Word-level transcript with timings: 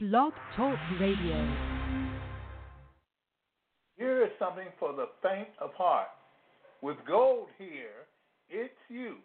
Blog 0.00 0.32
Talk 0.56 0.78
Radio. 1.00 1.56
Here 3.96 4.22
is 4.22 4.30
something 4.38 4.68
for 4.78 4.92
the 4.92 5.06
faint 5.24 5.48
of 5.60 5.74
heart. 5.74 6.06
With 6.80 6.98
gold 7.04 7.48
here, 7.58 8.06
its 8.48 8.78
use, 8.88 9.16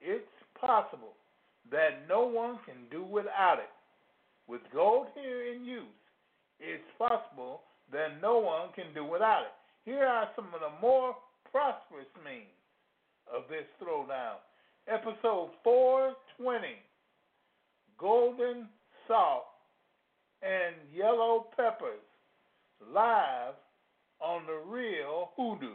it's 0.00 0.26
possible 0.60 1.14
that 1.70 2.08
no 2.08 2.26
one 2.26 2.58
can 2.66 2.90
do 2.90 3.04
without 3.04 3.60
it. 3.60 3.70
With 4.48 4.62
gold 4.74 5.06
here 5.14 5.54
in 5.54 5.64
use, 5.64 5.84
it's 6.58 6.82
possible 6.98 7.60
that 7.92 8.20
no 8.20 8.38
one 8.38 8.72
can 8.74 8.92
do 8.94 9.04
without 9.04 9.42
it. 9.42 9.54
Here 9.88 10.04
are 10.04 10.28
some 10.34 10.46
of 10.46 10.60
the 10.60 10.74
more 10.82 11.14
prosperous 11.52 12.10
means 12.24 12.50
of 13.32 13.44
this 13.48 13.66
throwdown. 13.80 14.42
Episode 14.88 15.50
420 15.62 16.82
Golden 17.96 18.66
Salt 19.06 19.53
and 20.44 20.74
Yellow 20.94 21.46
Peppers 21.56 22.04
live 22.92 23.54
on 24.20 24.42
the 24.46 24.60
real 24.70 25.30
hoodoo. 25.36 25.74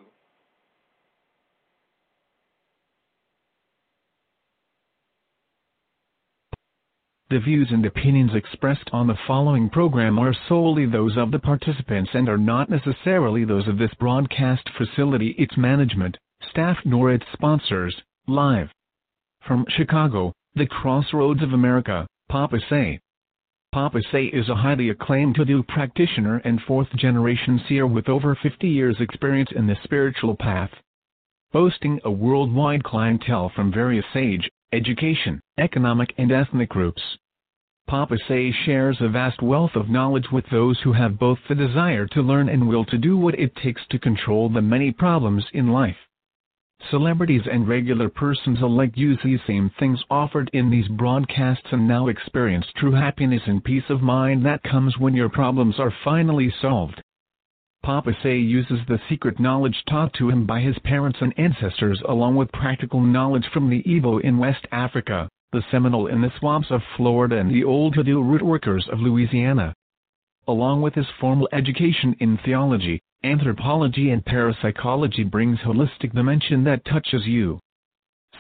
The 7.32 7.40
views 7.40 7.68
and 7.72 7.86
opinions 7.86 8.32
expressed 8.34 8.90
on 8.92 9.06
the 9.06 9.18
following 9.28 9.70
program 9.70 10.18
are 10.18 10.34
solely 10.48 10.88
those 10.88 11.16
of 11.16 11.30
the 11.32 11.38
participants 11.38 12.10
and 12.14 12.28
are 12.28 12.40
not 12.40 12.70
necessarily 12.70 13.46
those 13.46 13.68
of 13.68 13.78
this 13.78 13.94
broadcast 14.00 14.68
facility, 14.76 15.36
its 15.38 15.56
management, 15.56 16.18
staff, 16.50 16.78
nor 16.86 17.12
its 17.12 17.26
sponsors. 17.34 17.96
Live 18.28 18.70
from 19.46 19.66
Chicago, 19.70 20.34
the 20.56 20.66
crossroads 20.66 21.42
of 21.44 21.54
America, 21.54 22.08
Papa 22.30 22.60
Say. 22.68 23.00
Papa 23.72 24.02
Say 24.12 24.26
is 24.26 24.50
a 24.50 24.56
highly 24.56 24.90
acclaimed 24.90 25.38
hoodoo 25.38 25.62
practitioner 25.62 26.38
and 26.38 26.60
fourth 26.60 26.92
generation 26.96 27.62
seer 27.68 27.86
with 27.86 28.10
over 28.10 28.34
50 28.34 28.68
years' 28.68 29.00
experience 29.00 29.52
in 29.56 29.68
the 29.68 29.78
spiritual 29.84 30.36
path. 30.36 30.72
Boasting 31.52 32.02
a 32.04 32.10
worldwide 32.10 32.84
clientele 32.84 33.50
from 33.50 33.72
various 33.72 34.08
age, 34.16 34.50
education, 34.74 35.40
economic, 35.60 36.16
and 36.18 36.32
ethnic 36.32 36.70
groups. 36.70 37.20
Papa 37.88 38.18
Say 38.28 38.52
shares 38.52 38.98
a 39.02 39.08
vast 39.08 39.40
wealth 39.44 39.76
of 39.76 39.88
knowledge 39.88 40.32
with 40.32 40.50
those 40.50 40.80
who 40.80 40.94
have 40.94 41.20
both 41.20 41.38
the 41.48 41.54
desire 41.54 42.08
to 42.08 42.24
learn 42.24 42.50
and 42.50 42.68
will 42.68 42.86
to 42.86 42.98
do 42.98 43.18
what 43.18 43.40
it 43.40 43.56
takes 43.56 43.86
to 43.92 44.00
control 44.00 44.50
the 44.50 44.64
many 44.64 44.92
problems 44.92 45.46
in 45.54 45.68
life. 45.68 46.09
Celebrities 46.90 47.46
and 47.46 47.68
regular 47.68 48.10
persons 48.10 48.62
alike 48.62 48.98
use 48.98 49.20
these 49.24 49.42
same 49.46 49.70
things 49.78 50.04
offered 50.10 50.50
in 50.54 50.72
these 50.72 50.88
broadcasts 50.88 51.68
and 51.72 51.88
now 51.88 52.08
experience 52.08 52.66
true 52.78 52.94
happiness 52.94 53.44
and 53.46 53.64
peace 53.64 53.90
of 53.90 54.02
mind 54.02 54.44
that 54.46 54.64
comes 54.64 54.98
when 54.98 55.14
your 55.14 55.30
problems 55.30 55.80
are 55.80 55.94
finally 56.04 56.50
solved. 56.62 57.00
Papa 57.84 58.14
Say 58.24 58.40
uses 58.40 58.80
the 58.88 59.00
secret 59.08 59.40
knowledge 59.40 59.84
taught 59.88 60.14
to 60.14 60.30
him 60.30 60.46
by 60.46 60.62
his 60.62 60.80
parents 60.80 61.20
and 61.22 61.38
ancestors 61.38 62.02
along 62.08 62.36
with 62.36 62.52
practical 62.52 63.02
knowledge 63.02 63.48
from 63.54 63.70
the 63.70 63.84
Igbo 63.84 64.22
in 64.22 64.38
West 64.40 64.66
Africa, 64.72 65.30
the 65.52 65.64
Seminole 65.70 66.08
in 66.08 66.22
the 66.22 66.32
swamps 66.40 66.72
of 66.72 66.82
Florida 66.98 67.38
and 67.38 67.52
the 67.52 67.64
old 67.64 67.96
hoodoo 67.96 68.22
root 68.22 68.42
workers 68.42 68.88
of 68.92 69.00
Louisiana. 69.00 69.76
Along 70.48 70.82
with 70.82 70.96
his 70.96 71.08
formal 71.20 71.48
education 71.52 72.16
in 72.20 72.38
theology, 72.38 73.00
anthropology 73.24 74.12
and 74.12 74.24
parapsychology 74.24 75.24
brings 75.24 75.60
holistic 75.60 76.14
dimension 76.14 76.64
that 76.64 76.86
touches 76.86 77.24
you. 77.26 77.60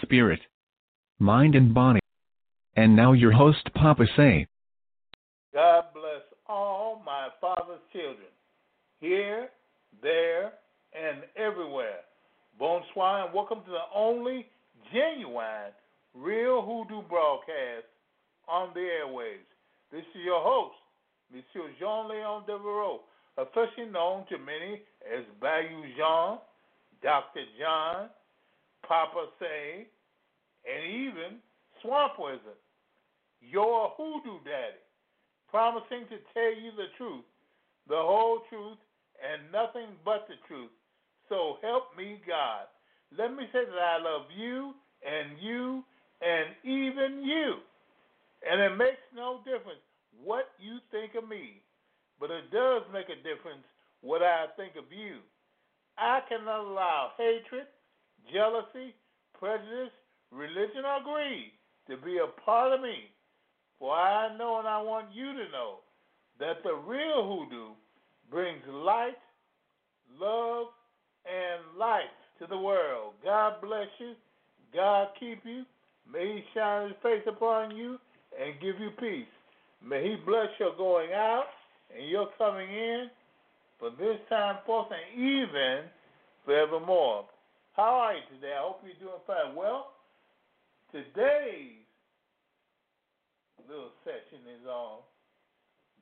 Spirit, 0.01 0.39
mind 1.19 1.55
and 1.55 1.73
body. 1.73 1.99
And 2.75 2.95
now 2.95 3.11
your 3.11 3.33
host 3.33 3.69
Papa 3.75 4.05
Say. 4.15 4.47
God 5.53 5.85
bless 5.93 6.23
all 6.47 7.01
my 7.05 7.27
father's 7.41 7.81
children 7.91 8.27
here, 9.01 9.49
there, 10.01 10.53
and 10.93 11.23
everywhere. 11.35 11.99
Bonsoir 12.57 13.25
and 13.25 13.33
welcome 13.33 13.59
to 13.65 13.71
the 13.71 13.95
only 13.95 14.45
genuine 14.93 15.71
real 16.15 16.61
hoodoo 16.61 17.01
broadcast 17.07 17.87
on 18.47 18.69
the 18.73 18.79
airwaves. 18.79 19.47
This 19.91 20.03
is 20.15 20.21
your 20.23 20.41
host, 20.41 20.75
Monsieur 21.33 21.69
Jean 21.79 22.09
Leon 22.09 22.43
Devereaux, 22.47 23.01
officially 23.39 23.87
known 23.87 24.25
to 24.29 24.37
many 24.37 24.81
as 25.07 25.23
Bayou 25.39 25.83
Jean, 25.95 26.39
Dr. 27.01 27.43
John, 27.59 28.09
Papa 28.87 29.27
Say, 29.39 29.87
and 30.67 30.83
even 30.91 31.39
Swamp 31.81 32.13
Wizard, 32.19 32.59
your 33.41 33.93
hoodoo 33.95 34.43
daddy, 34.43 34.83
promising 35.49 36.05
to 36.09 36.17
tell 36.33 36.53
you 36.53 36.71
the 36.75 36.91
truth, 36.97 37.25
the 37.87 37.95
whole 37.95 38.41
truth, 38.49 38.77
and 39.23 39.51
nothing 39.51 39.95
but 40.03 40.27
the 40.27 40.35
truth. 40.47 40.71
So 41.29 41.57
help 41.61 41.95
me 41.97 42.19
God. 42.27 42.67
Let 43.17 43.31
me 43.31 43.45
say 43.53 43.65
that 43.65 43.79
I 43.79 43.97
love 44.01 44.27
you 44.35 44.73
and 45.05 45.39
you 45.41 45.83
and 46.21 46.55
even 46.63 47.23
you. 47.23 47.55
And 48.49 48.61
it 48.61 48.75
makes 48.77 49.03
no 49.15 49.39
difference 49.43 49.81
what 50.23 50.49
you 50.59 50.79
think 50.91 51.15
of 51.15 51.27
me, 51.27 51.61
but 52.19 52.31
it 52.31 52.51
does 52.51 52.83
make 52.93 53.07
a 53.07 53.15
difference 53.23 53.63
what 54.01 54.21
I 54.21 54.45
think 54.57 54.73
of 54.75 54.91
you. 54.91 55.17
I 55.97 56.21
cannot 56.29 56.65
allow 56.65 57.11
hatred, 57.17 57.67
jealousy, 58.31 58.95
prejudice, 59.37 59.91
religion, 60.31 60.83
or 60.85 61.03
greed 61.03 61.51
to 61.87 61.97
be 61.97 62.17
a 62.17 62.41
part 62.41 62.73
of 62.73 62.81
me. 62.81 63.11
For 63.79 63.93
I 63.93 64.35
know 64.37 64.59
and 64.59 64.67
I 64.67 64.81
want 64.81 65.07
you 65.13 65.31
to 65.33 65.51
know 65.51 65.79
that 66.39 66.63
the 66.63 66.75
real 66.75 67.23
hoodoo 67.23 67.73
brings 68.29 68.61
light, 68.67 69.17
love, 70.19 70.67
and 71.25 71.77
light 71.77 72.11
to 72.39 72.47
the 72.47 72.57
world. 72.57 73.13
God 73.23 73.55
bless 73.61 73.87
you. 73.99 74.13
God 74.73 75.07
keep 75.19 75.41
you. 75.45 75.63
May 76.11 76.35
He 76.35 76.43
shine 76.53 76.89
His 76.89 76.97
face 77.01 77.23
upon 77.27 77.75
you 77.75 77.97
and 78.39 78.59
give 78.61 78.79
you 78.79 78.89
peace. 78.99 79.27
May 79.85 80.03
He 80.03 80.15
bless 80.25 80.47
your 80.59 80.75
going 80.75 81.11
out 81.13 81.45
and 81.95 82.09
your 82.09 82.29
coming 82.37 82.69
in 82.69 83.09
for 83.79 83.89
this 83.91 84.17
time 84.29 84.57
forth 84.65 84.87
and 84.91 85.19
even 85.21 85.89
forevermore. 86.45 87.25
How 87.73 88.11
are 88.11 88.13
you 88.13 88.21
today? 88.35 88.53
I 88.57 88.61
hope 88.61 88.81
you're 88.83 88.99
doing 88.99 89.21
fine. 89.25 89.55
Well, 89.55 89.93
today's 90.91 91.79
little 93.69 93.91
session 94.03 94.43
is 94.49 94.65
on 94.67 94.99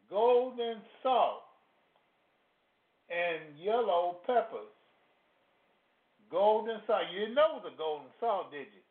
golden 0.10 0.78
salt 1.04 1.44
and 3.10 3.60
yellow 3.60 4.18
peppers. 4.26 4.72
Golden 6.32 6.80
salt. 6.88 7.04
You 7.14 7.20
didn't 7.20 7.36
know 7.36 7.62
a 7.64 7.78
golden 7.78 8.08
salt, 8.20 8.52
did 8.52 8.68
you? 8.74 8.84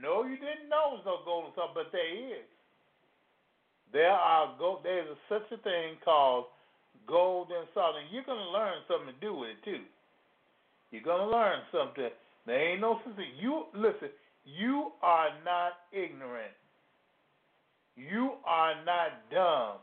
No, 0.00 0.24
you 0.24 0.36
didn't 0.36 0.68
know 0.72 0.96
it 0.96 1.04
was 1.04 1.06
no 1.06 1.18
golden 1.24 1.52
salt, 1.54 1.72
but 1.74 1.92
there 1.92 2.08
is. 2.08 2.48
There 3.92 4.10
are 4.10 4.54
go 4.58 4.80
there's 4.82 5.06
such 5.28 5.46
a 5.52 5.62
thing 5.62 5.96
called 6.04 6.46
golden 7.06 7.64
salt, 7.74 7.96
and 8.00 8.08
you're 8.12 8.24
gonna 8.24 8.50
learn 8.50 8.80
something 8.88 9.12
to 9.12 9.20
do 9.20 9.34
with 9.34 9.50
it 9.50 9.64
too. 9.64 9.84
You're 10.90 11.02
gonna 11.02 11.28
learn 11.28 11.60
something. 11.70 12.08
There 12.46 12.72
ain't 12.72 12.80
no 12.80 13.00
sense. 13.04 13.16
You 13.38 13.66
listen. 13.74 14.08
You 14.44 14.92
are 15.02 15.28
not 15.44 15.72
ignorant. 15.92 16.52
You 17.96 18.32
are 18.44 18.74
not 18.84 19.30
dumb. 19.30 19.76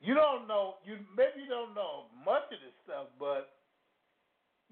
You 0.00 0.14
don't 0.14 0.48
know. 0.48 0.74
You 0.84 0.96
maybe 1.16 1.44
you 1.44 1.48
don't 1.48 1.74
know 1.74 2.04
much 2.24 2.48
of 2.50 2.58
this 2.64 2.74
stuff, 2.84 3.06
but 3.18 3.52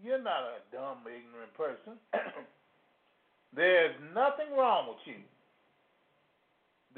you're 0.02 0.22
not 0.22 0.42
a 0.48 0.60
dumb, 0.72 1.04
ignorant 1.04 1.52
person. 1.54 1.98
There's 3.54 3.94
nothing 4.14 4.56
wrong 4.56 4.88
with 4.88 5.04
you. 5.04 5.20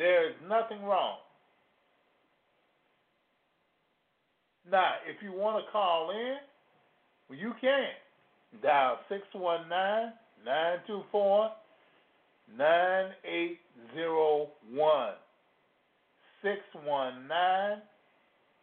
There's 0.00 0.34
nothing 0.48 0.82
wrong. 0.82 1.18
Now, 4.72 4.94
if 5.06 5.22
you 5.22 5.32
want 5.32 5.62
to 5.62 5.70
call 5.70 6.10
in, 6.10 6.38
well, 7.28 7.38
you 7.38 7.52
can. 7.60 7.90
Dial 8.62 8.98
619 9.10 10.14
924 10.42 11.50
9801. 12.56 15.12
619 16.40 17.82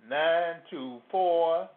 924 0.09 1.69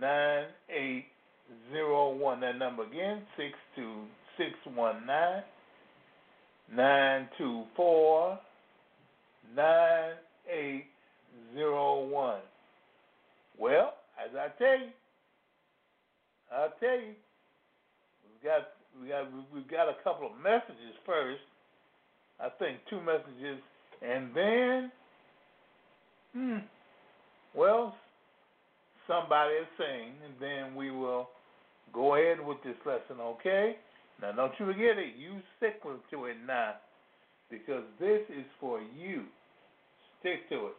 9801. 0.00 2.40
That 2.40 2.58
number 2.58 2.84
again, 2.84 3.26
619 3.36 5.44
924 6.74 8.38
9801. 9.54 12.40
Well, 13.58 13.94
as 14.18 14.34
I 14.36 14.48
tell 14.58 14.78
you, 14.78 14.90
I'll 16.52 16.72
tell 16.80 16.98
you, 16.98 17.14
we've 18.24 18.42
got 18.42 18.68
we 19.00 19.08
got 19.08 19.30
we've 19.54 19.68
got 19.70 19.88
a 19.88 19.94
couple 20.02 20.26
of 20.26 20.32
messages 20.42 20.96
first. 21.06 21.40
I 22.40 22.48
think 22.58 22.78
two 22.88 23.00
messages 23.00 23.60
And 24.02 24.34
then, 24.34 24.92
hmm, 26.32 26.58
well, 27.54 27.94
somebody 29.06 29.54
is 29.54 29.66
saying, 29.78 30.12
and 30.24 30.34
then 30.40 30.74
we 30.74 30.90
will 30.90 31.28
go 31.92 32.14
ahead 32.14 32.38
with 32.44 32.58
this 32.64 32.76
lesson, 32.86 33.20
okay? 33.20 33.76
Now, 34.22 34.32
don't 34.32 34.52
you 34.58 34.66
forget 34.66 34.98
it. 34.98 35.16
You 35.18 35.40
stick 35.58 35.82
to 35.82 36.24
it 36.26 36.36
now 36.46 36.74
because 37.50 37.82
this 37.98 38.22
is 38.30 38.44
for 38.58 38.80
you. 38.80 39.24
Stick 40.20 40.48
to 40.50 40.66
it. 40.66 40.72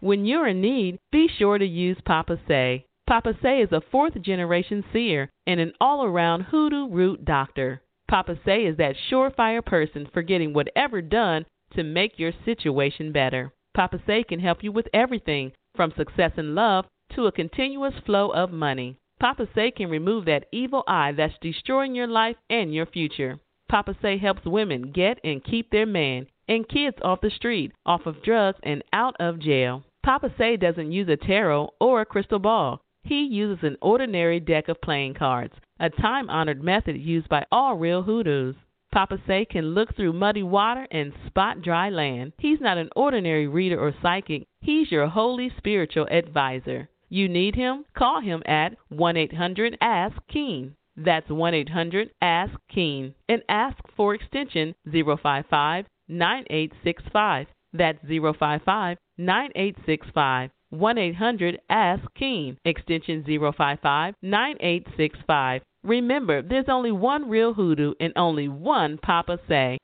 When 0.00 0.24
you're 0.24 0.48
in 0.48 0.60
need, 0.62 0.98
be 1.12 1.28
sure 1.28 1.58
to 1.58 1.66
use 1.66 1.98
Papa 2.04 2.38
Say. 2.48 2.86
Papa 3.06 3.34
Say 3.42 3.60
is 3.60 3.72
a 3.72 3.82
fourth 3.92 4.20
generation 4.22 4.82
seer 4.92 5.30
and 5.46 5.60
an 5.60 5.72
all 5.80 6.04
around 6.04 6.42
hoodoo 6.42 6.88
root 6.88 7.24
doctor. 7.24 7.82
Papa 8.08 8.38
Say 8.44 8.64
is 8.64 8.78
that 8.78 8.96
surefire 9.10 9.64
person 9.64 10.08
for 10.12 10.22
getting 10.22 10.52
whatever 10.52 11.02
done 11.02 11.44
to 11.74 11.82
make 11.82 12.18
your 12.18 12.32
situation 12.44 13.12
better. 13.12 13.52
Papa 13.74 14.00
Say 14.06 14.24
can 14.24 14.40
help 14.40 14.62
you 14.62 14.72
with 14.72 14.88
everything 14.94 15.52
from 15.76 15.92
success 15.96 16.32
in 16.38 16.54
love 16.54 16.86
to 17.14 17.26
a 17.26 17.32
continuous 17.32 17.94
flow 18.06 18.30
of 18.30 18.50
money. 18.50 18.96
Papa 19.20 19.46
Say 19.54 19.70
can 19.70 19.90
remove 19.90 20.24
that 20.24 20.46
evil 20.52 20.84
eye 20.88 21.12
that's 21.12 21.34
destroying 21.42 21.94
your 21.94 22.06
life 22.06 22.36
and 22.48 22.74
your 22.74 22.86
future. 22.86 23.38
Papa 23.68 23.94
Say 24.00 24.16
helps 24.16 24.44
women 24.46 24.90
get 24.90 25.20
and 25.22 25.44
keep 25.44 25.70
their 25.70 25.86
man 25.86 26.26
and 26.50 26.68
kids 26.68 26.96
off 27.02 27.20
the 27.20 27.30
street, 27.30 27.70
off 27.86 28.06
of 28.06 28.22
drugs, 28.24 28.58
and 28.64 28.82
out 28.92 29.14
of 29.20 29.38
jail. 29.38 29.84
Papa 30.02 30.34
Say 30.36 30.56
doesn't 30.56 30.90
use 30.90 31.08
a 31.08 31.16
tarot 31.16 31.70
or 31.80 32.00
a 32.00 32.06
crystal 32.06 32.40
ball. 32.40 32.80
He 33.04 33.22
uses 33.22 33.62
an 33.62 33.76
ordinary 33.80 34.40
deck 34.40 34.68
of 34.68 34.80
playing 34.80 35.14
cards, 35.14 35.54
a 35.78 35.90
time 35.90 36.28
honored 36.28 36.60
method 36.60 36.96
used 36.96 37.28
by 37.28 37.46
all 37.52 37.76
real 37.76 38.02
hoodoos. 38.02 38.56
Papa 38.90 39.18
Say 39.28 39.44
can 39.44 39.74
look 39.74 39.94
through 39.94 40.12
muddy 40.12 40.42
water 40.42 40.88
and 40.90 41.12
spot 41.24 41.62
dry 41.62 41.88
land. 41.88 42.32
He's 42.38 42.60
not 42.60 42.78
an 42.78 42.90
ordinary 42.96 43.46
reader 43.46 43.78
or 43.78 43.94
psychic, 44.02 44.48
he's 44.60 44.90
your 44.90 45.06
holy 45.06 45.52
spiritual 45.56 46.08
advisor. 46.10 46.88
You 47.08 47.28
need 47.28 47.54
him? 47.54 47.84
Call 47.96 48.20
him 48.20 48.42
at 48.44 48.76
1 48.88 49.16
800 49.16 49.78
Ask 49.80 50.16
Keen. 50.28 50.74
That's 50.96 51.30
1 51.30 51.54
800 51.54 52.10
Ask 52.20 52.54
Keen 52.68 53.14
and 53.28 53.42
ask 53.48 53.78
for 53.96 54.14
extension 54.14 54.74
055 54.84 55.86
9865. 56.10 57.46
That's 57.72 57.98
055 58.02 58.98
9865. 59.16 60.50
1 60.70 60.98
800 60.98 61.60
Ask 61.68 62.02
Keen, 62.14 62.56
extension 62.64 63.24
055 63.24 64.14
9865. 64.22 65.62
Remember, 65.82 66.42
there's 66.42 66.68
only 66.68 66.92
one 66.92 67.28
real 67.28 67.54
hoodoo 67.54 67.94
and 68.00 68.12
only 68.16 68.48
one 68.48 68.98
Papa 68.98 69.38
Say. 69.48 69.78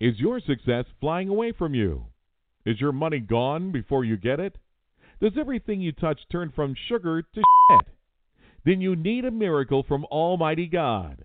Is 0.00 0.18
your 0.18 0.40
success 0.40 0.86
flying 1.00 1.28
away 1.28 1.52
from 1.52 1.74
you? 1.74 2.06
Is 2.64 2.80
your 2.80 2.92
money 2.92 3.18
gone 3.20 3.70
before 3.72 4.04
you 4.04 4.16
get 4.16 4.40
it? 4.40 4.56
Does 5.20 5.32
everything 5.38 5.82
you 5.82 5.92
touch 5.92 6.20
turn 6.32 6.52
from 6.54 6.74
sugar 6.88 7.20
to 7.20 7.42
shit? 7.42 7.86
Then 8.64 8.80
you 8.80 8.96
need 8.96 9.26
a 9.26 9.30
miracle 9.30 9.82
from 9.82 10.06
Almighty 10.06 10.66
God. 10.66 11.24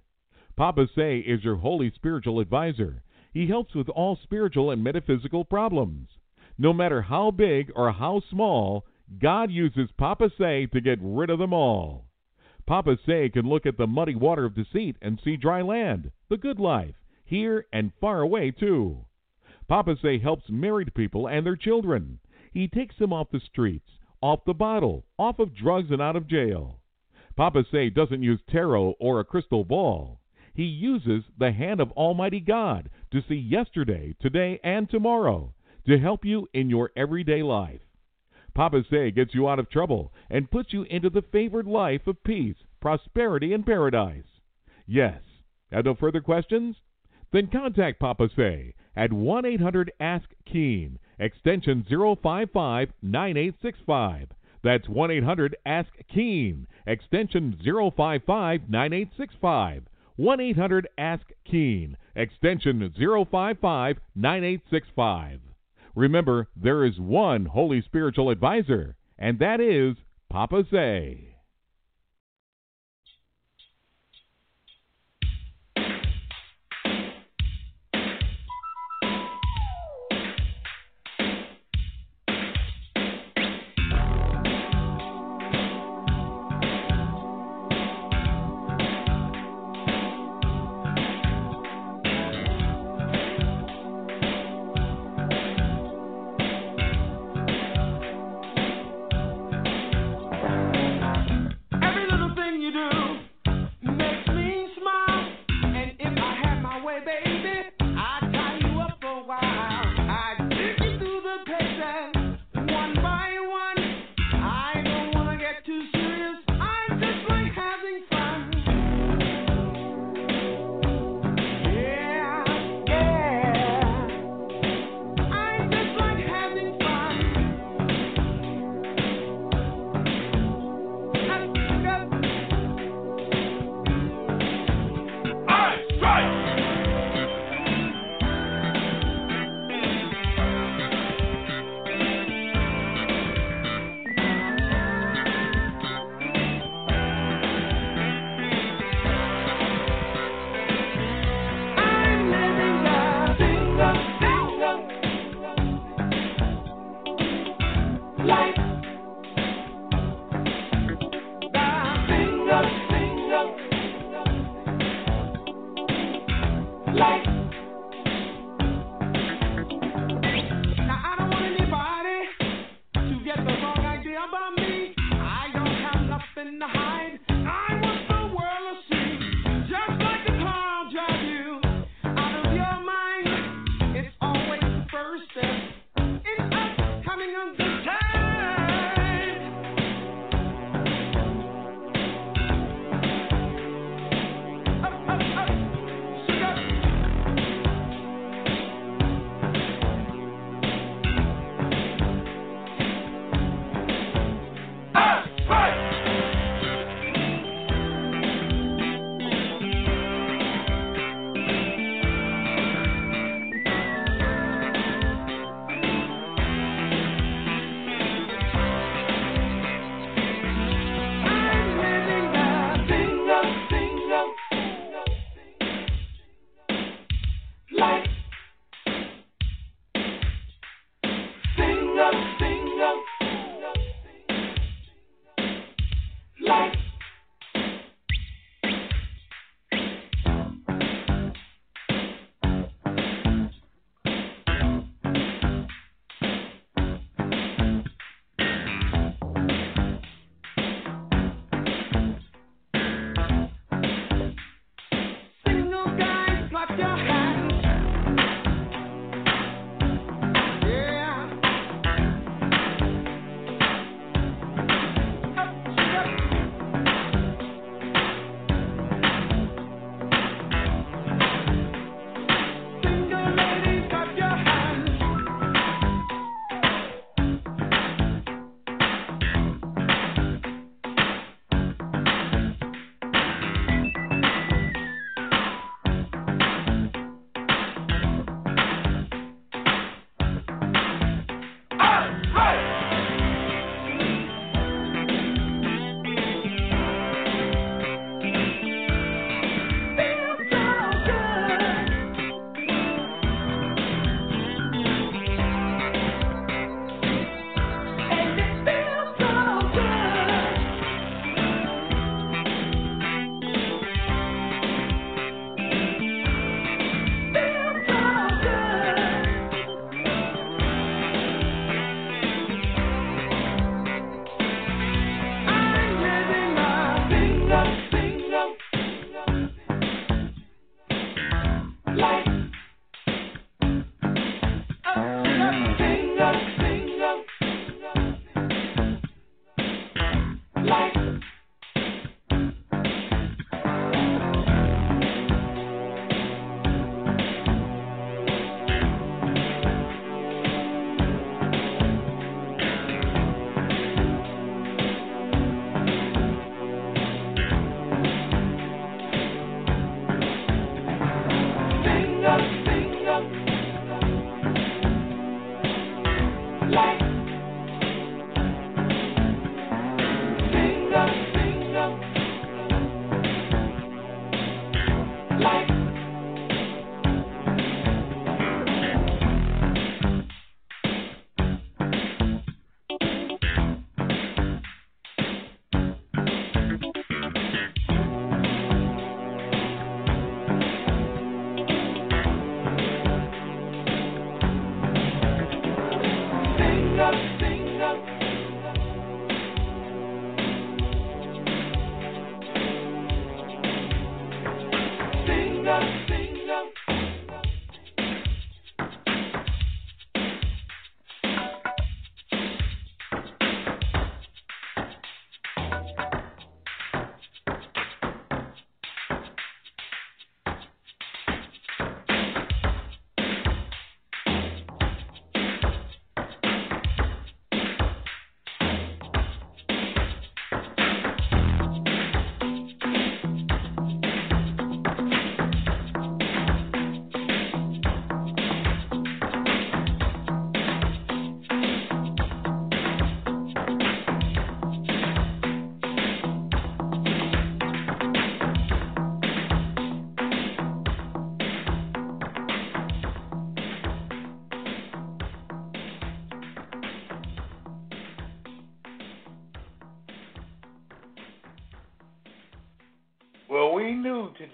Papa 0.58 0.88
Say 0.96 1.20
is 1.20 1.44
your 1.44 1.58
holy 1.58 1.92
spiritual 1.92 2.40
advisor. 2.40 3.04
He 3.34 3.48
helps 3.48 3.76
with 3.76 3.90
all 3.90 4.16
spiritual 4.16 4.72
and 4.72 4.82
metaphysical 4.82 5.44
problems. 5.44 6.08
No 6.58 6.72
matter 6.72 7.02
how 7.02 7.32
big 7.32 7.74
or 7.76 7.92
how 7.92 8.22
small, 8.30 8.86
God 9.20 9.52
uses 9.52 9.92
Papa 9.98 10.32
Say 10.38 10.66
to 10.68 10.80
get 10.80 11.00
rid 11.02 11.30
of 11.30 11.40
them 11.40 11.52
all. 11.52 12.06
Papa 12.66 12.98
Say 13.06 13.28
can 13.28 13.50
look 13.50 13.66
at 13.66 13.76
the 13.76 13.86
muddy 13.86 14.16
water 14.16 14.46
of 14.46 14.56
deceit 14.56 14.96
and 15.02 15.20
see 15.22 15.36
dry 15.36 15.62
land, 15.62 16.10
the 16.30 16.38
good 16.38 16.58
life, 16.58 16.96
here 17.26 17.66
and 17.74 17.92
far 18.00 18.22
away 18.22 18.52
too. 18.52 19.06
Papa 19.68 19.98
Say 20.02 20.20
helps 20.20 20.50
married 20.50 20.94
people 20.94 21.28
and 21.28 21.46
their 21.46 21.58
children. 21.58 22.20
He 22.54 22.70
takes 22.70 22.96
them 22.98 23.12
off 23.12 23.30
the 23.30 23.42
streets, 23.42 23.90
off 24.22 24.46
the 24.46 24.54
bottle, 24.54 25.06
off 25.18 25.40
of 25.40 25.54
drugs 25.54 25.92
and 25.92 26.02
out 26.02 26.16
of 26.16 26.28
jail. 26.30 26.80
Papa 27.36 27.66
Say 27.70 27.90
doesn't 27.90 28.24
use 28.24 28.40
tarot 28.50 28.96
or 29.00 29.20
a 29.20 29.26
crystal 29.26 29.66
ball. 29.66 30.22
He 30.56 30.64
uses 30.64 31.26
the 31.38 31.52
hand 31.52 31.82
of 31.82 31.92
Almighty 31.92 32.40
God 32.40 32.90
to 33.12 33.22
see 33.28 33.36
yesterday, 33.36 34.16
today, 34.22 34.58
and 34.64 34.90
tomorrow 34.90 35.54
to 35.86 36.00
help 36.00 36.24
you 36.24 36.48
in 36.54 36.70
your 36.70 36.92
everyday 36.96 37.44
life. 37.44 37.82
Papa 38.54 38.84
Say 38.90 39.12
gets 39.12 39.36
you 39.36 39.50
out 39.50 39.60
of 39.60 39.70
trouble 39.70 40.14
and 40.30 40.50
puts 40.50 40.72
you 40.72 40.84
into 40.84 41.10
the 41.10 41.22
favored 41.22 41.68
life 41.68 42.08
of 42.08 42.24
peace, 42.24 42.56
prosperity, 42.80 43.52
and 43.52 43.66
paradise. 43.66 44.24
Yes. 44.88 45.22
Have 45.72 45.84
no 45.84 45.94
further 45.94 46.22
questions? 46.22 46.78
Then 47.34 47.48
contact 47.48 48.00
Papa 48.00 48.30
Say 48.34 48.76
at 48.96 49.12
1 49.12 49.46
800 49.46 49.92
Ask 50.00 50.30
Keen, 50.46 51.00
extension 51.20 51.84
055 51.90 52.94
9865. 53.02 54.30
That's 54.64 54.88
1 54.88 55.12
800 55.12 55.58
Ask 55.66 55.90
Keen, 56.08 56.66
extension 56.88 57.58
055 57.62 58.70
9865. 58.70 59.84
1 60.18 60.40
800 60.40 60.88
Ask 60.98 61.26
Keen, 61.44 61.98
extension 62.16 62.80
055 62.98 63.98
9865. 64.16 65.42
Remember, 65.94 66.48
there 66.56 66.86
is 66.86 66.98
one 67.00 67.46
Holy 67.46 67.82
Spiritual 67.82 68.30
Advisor, 68.30 68.96
and 69.18 69.40
that 69.40 69.60
is 69.60 69.98
Papa 70.30 70.64
Say. 70.72 71.35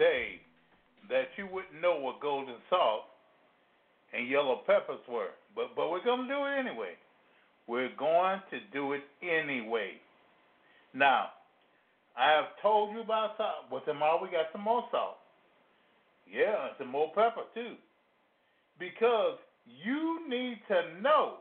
Today 0.01 0.41
that 1.09 1.27
you 1.37 1.47
wouldn't 1.51 1.79
know 1.81 1.99
what 1.99 2.19
golden 2.21 2.55
salt 2.69 3.03
and 4.13 4.27
yellow 4.27 4.61
peppers 4.65 4.99
were, 5.07 5.29
but 5.55 5.75
but 5.75 5.89
we're 5.91 6.03
to 6.27 6.27
do 6.27 6.45
it 6.45 6.59
anyway. 6.59 6.93
We're 7.67 7.95
going 7.97 8.39
to 8.49 8.57
do 8.73 8.93
it 8.93 9.03
anyway. 9.21 9.91
Now, 10.93 11.27
I 12.17 12.31
have 12.31 12.59
told 12.61 12.93
you 12.93 13.01
about 13.01 13.37
salt. 13.37 13.69
But 13.69 13.85
tomorrow 13.85 14.19
we 14.21 14.29
got 14.29 14.47
some 14.51 14.61
more 14.61 14.83
salt. 14.91 15.17
Yeah, 16.27 16.67
and 16.67 16.75
some 16.79 16.89
more 16.89 17.09
pepper 17.09 17.45
too. 17.53 17.75
Because 18.79 19.37
you 19.65 20.27
need 20.27 20.59
to 20.67 21.01
know 21.01 21.35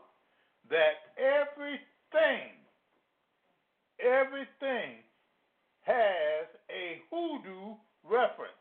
that 0.69 1.11
everything, 1.17 2.53
everything 3.99 5.01
has 5.83 6.45
a 6.69 7.01
hoodoo 7.09 7.75
reference. 8.05 8.57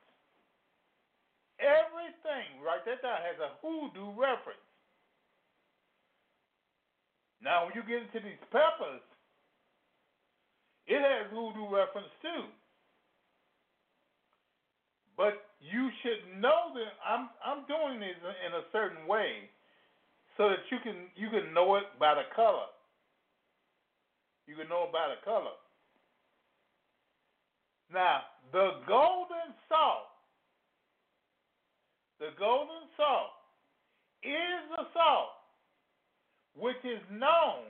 Everything, 1.60 2.60
write 2.64 2.79
that 2.90 3.06
down, 3.06 3.22
has 3.22 3.38
a 3.38 3.54
hoodoo 3.62 4.10
reference. 4.18 4.66
Now, 7.38 7.64
when 7.64 7.72
you 7.78 7.86
get 7.86 8.02
into 8.02 8.20
these 8.20 8.42
peppers, 8.50 9.00
it 10.90 10.98
has 10.98 11.30
hoodoo 11.30 11.70
reference 11.70 12.10
too. 12.20 12.50
But 15.16 15.38
you 15.62 15.88
should 16.02 16.40
know 16.40 16.74
that 16.74 16.96
I'm 17.04 17.30
I'm 17.44 17.62
doing 17.68 18.00
this 18.00 18.16
in 18.18 18.52
a 18.56 18.64
certain 18.72 19.06
way 19.06 19.48
so 20.36 20.48
that 20.48 20.64
you 20.72 20.78
can 20.82 21.12
you 21.14 21.28
can 21.28 21.54
know 21.54 21.76
it 21.76 21.84
by 21.98 22.14
the 22.14 22.26
color. 22.34 22.68
You 24.48 24.56
can 24.56 24.68
know 24.68 24.88
it 24.88 24.92
by 24.92 25.14
the 25.14 25.20
color. 25.24 25.54
Now, 27.92 28.22
the 28.52 28.80
golden 28.86 29.54
salt, 29.68 30.10
the 32.20 32.30
golden 32.36 32.84
salt 33.00 33.32
is 34.22 34.60
the 34.76 34.84
salt 34.92 35.40
which 36.54 36.78
is 36.84 37.00
known. 37.08 37.64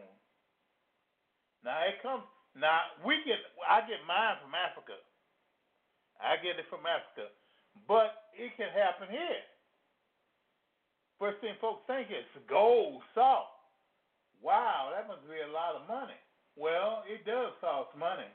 Now 1.62 1.78
it 1.86 2.02
comes. 2.02 2.26
Now 2.58 2.90
we 3.06 3.22
get. 3.22 3.38
I 3.62 3.86
get 3.86 4.02
mine 4.04 4.42
from 4.42 4.52
Africa. 4.58 4.98
I 6.18 6.36
get 6.42 6.58
it 6.58 6.68
from 6.68 6.84
Africa, 6.84 7.30
but 7.86 8.34
it 8.34 8.52
can 8.58 8.68
happen 8.74 9.08
here. 9.08 9.44
First 11.20 11.40
thing 11.40 11.54
folks 11.60 11.84
think 11.86 12.08
is 12.08 12.26
gold 12.48 13.04
salt. 13.14 13.52
Wow, 14.40 14.90
that 14.96 15.06
must 15.06 15.22
be 15.28 15.36
a 15.36 15.52
lot 15.52 15.76
of 15.76 15.84
money. 15.84 16.16
Well, 16.56 17.04
it 17.04 17.28
does 17.28 17.52
cost 17.60 17.92
money. 17.96 18.28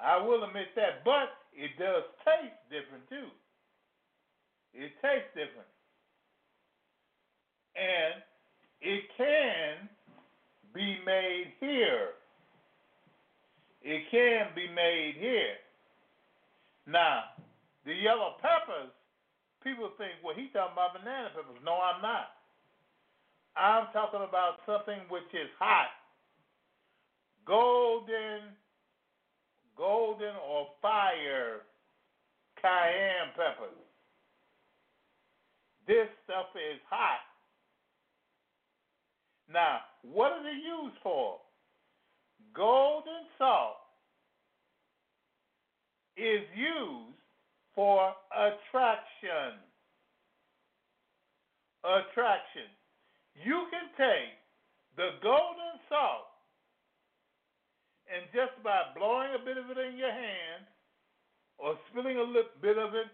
I 0.00 0.16
will 0.16 0.44
admit 0.44 0.72
that, 0.76 1.04
but 1.04 1.28
it 1.52 1.76
does 1.76 2.08
taste 2.24 2.56
different 2.72 3.04
too. 3.12 3.28
It 4.74 4.92
tastes 5.02 5.32
different. 5.34 5.68
And 7.76 8.22
it 8.80 9.04
can 9.16 9.88
be 10.74 10.98
made 11.04 11.52
here. 11.60 12.18
It 13.82 14.02
can 14.10 14.48
be 14.54 14.68
made 14.68 15.14
here. 15.18 15.56
Now, 16.86 17.36
the 17.84 17.94
yellow 17.94 18.36
peppers, 18.40 18.90
people 19.62 19.90
think, 19.98 20.12
well, 20.24 20.34
he's 20.34 20.50
talking 20.52 20.72
about 20.72 20.98
banana 20.98 21.30
peppers. 21.34 21.60
No, 21.64 21.78
I'm 21.78 22.02
not. 22.02 22.34
I'm 23.56 23.86
talking 23.92 24.22
about 24.26 24.62
something 24.66 24.98
which 25.08 25.30
is 25.34 25.50
hot. 25.58 25.90
Golden 27.46 28.54
golden 29.78 30.34
or 30.42 30.66
fire 30.82 31.62
cayenne 32.60 33.30
peppers. 33.38 33.78
This 35.88 36.06
stuff 36.24 36.52
is 36.52 36.78
hot. 36.90 37.24
Now, 39.48 39.80
what 40.02 40.32
is 40.36 40.44
it 40.44 40.60
used 40.60 41.00
for? 41.02 41.40
Golden 42.54 43.24
salt 43.38 43.80
is 46.18 46.44
used 46.52 47.16
for 47.74 48.12
attraction. 48.36 49.56
Attraction. 51.80 52.68
You 53.40 53.64
can 53.72 53.88
take 53.96 54.36
the 55.00 55.16
golden 55.22 55.80
salt 55.88 56.28
and 58.12 58.28
just 58.36 58.60
by 58.62 58.92
blowing 58.92 59.32
a 59.32 59.40
bit 59.40 59.56
of 59.56 59.70
it 59.70 59.78
in 59.80 59.96
your 59.96 60.12
hand 60.12 60.68
or 61.56 61.78
spilling 61.88 62.18
a 62.18 62.22
little 62.22 62.56
bit 62.60 62.76
of 62.76 62.92
it, 62.92 63.08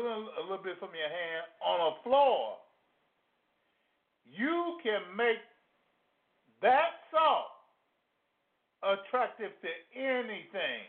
a 0.00 0.42
little 0.42 0.64
bit 0.64 0.78
from 0.78 0.90
your 0.96 1.08
hand 1.08 1.44
on 1.60 1.92
a 1.92 2.02
floor, 2.02 2.56
you 4.24 4.78
can 4.82 5.02
make 5.16 5.42
that 6.62 7.04
salt 7.10 7.52
attractive 8.82 9.52
to 9.60 9.70
anything. 9.98 10.88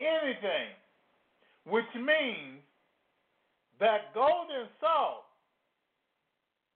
Anything. 0.00 0.72
Which 1.66 1.92
means 1.94 2.64
that 3.78 4.14
golden 4.14 4.66
salt, 4.80 5.28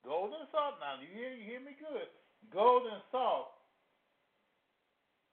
golden 0.04 0.44
salt, 0.52 0.74
now 0.80 1.00
you 1.00 1.08
hear, 1.08 1.32
you 1.32 1.44
hear 1.44 1.60
me 1.60 1.72
good 1.80 2.08
golden 2.52 3.00
salt 3.10 3.48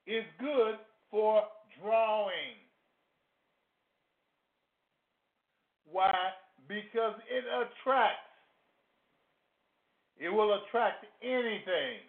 is 0.08 0.23
good 0.39 0.75
for 1.10 1.43
drawing. 1.82 2.58
Why? 5.91 6.13
Because 6.67 7.15
it 7.30 7.43
attracts. 7.45 8.30
It 10.17 10.30
will 10.30 10.54
attract 10.54 11.06
anything. 11.23 12.06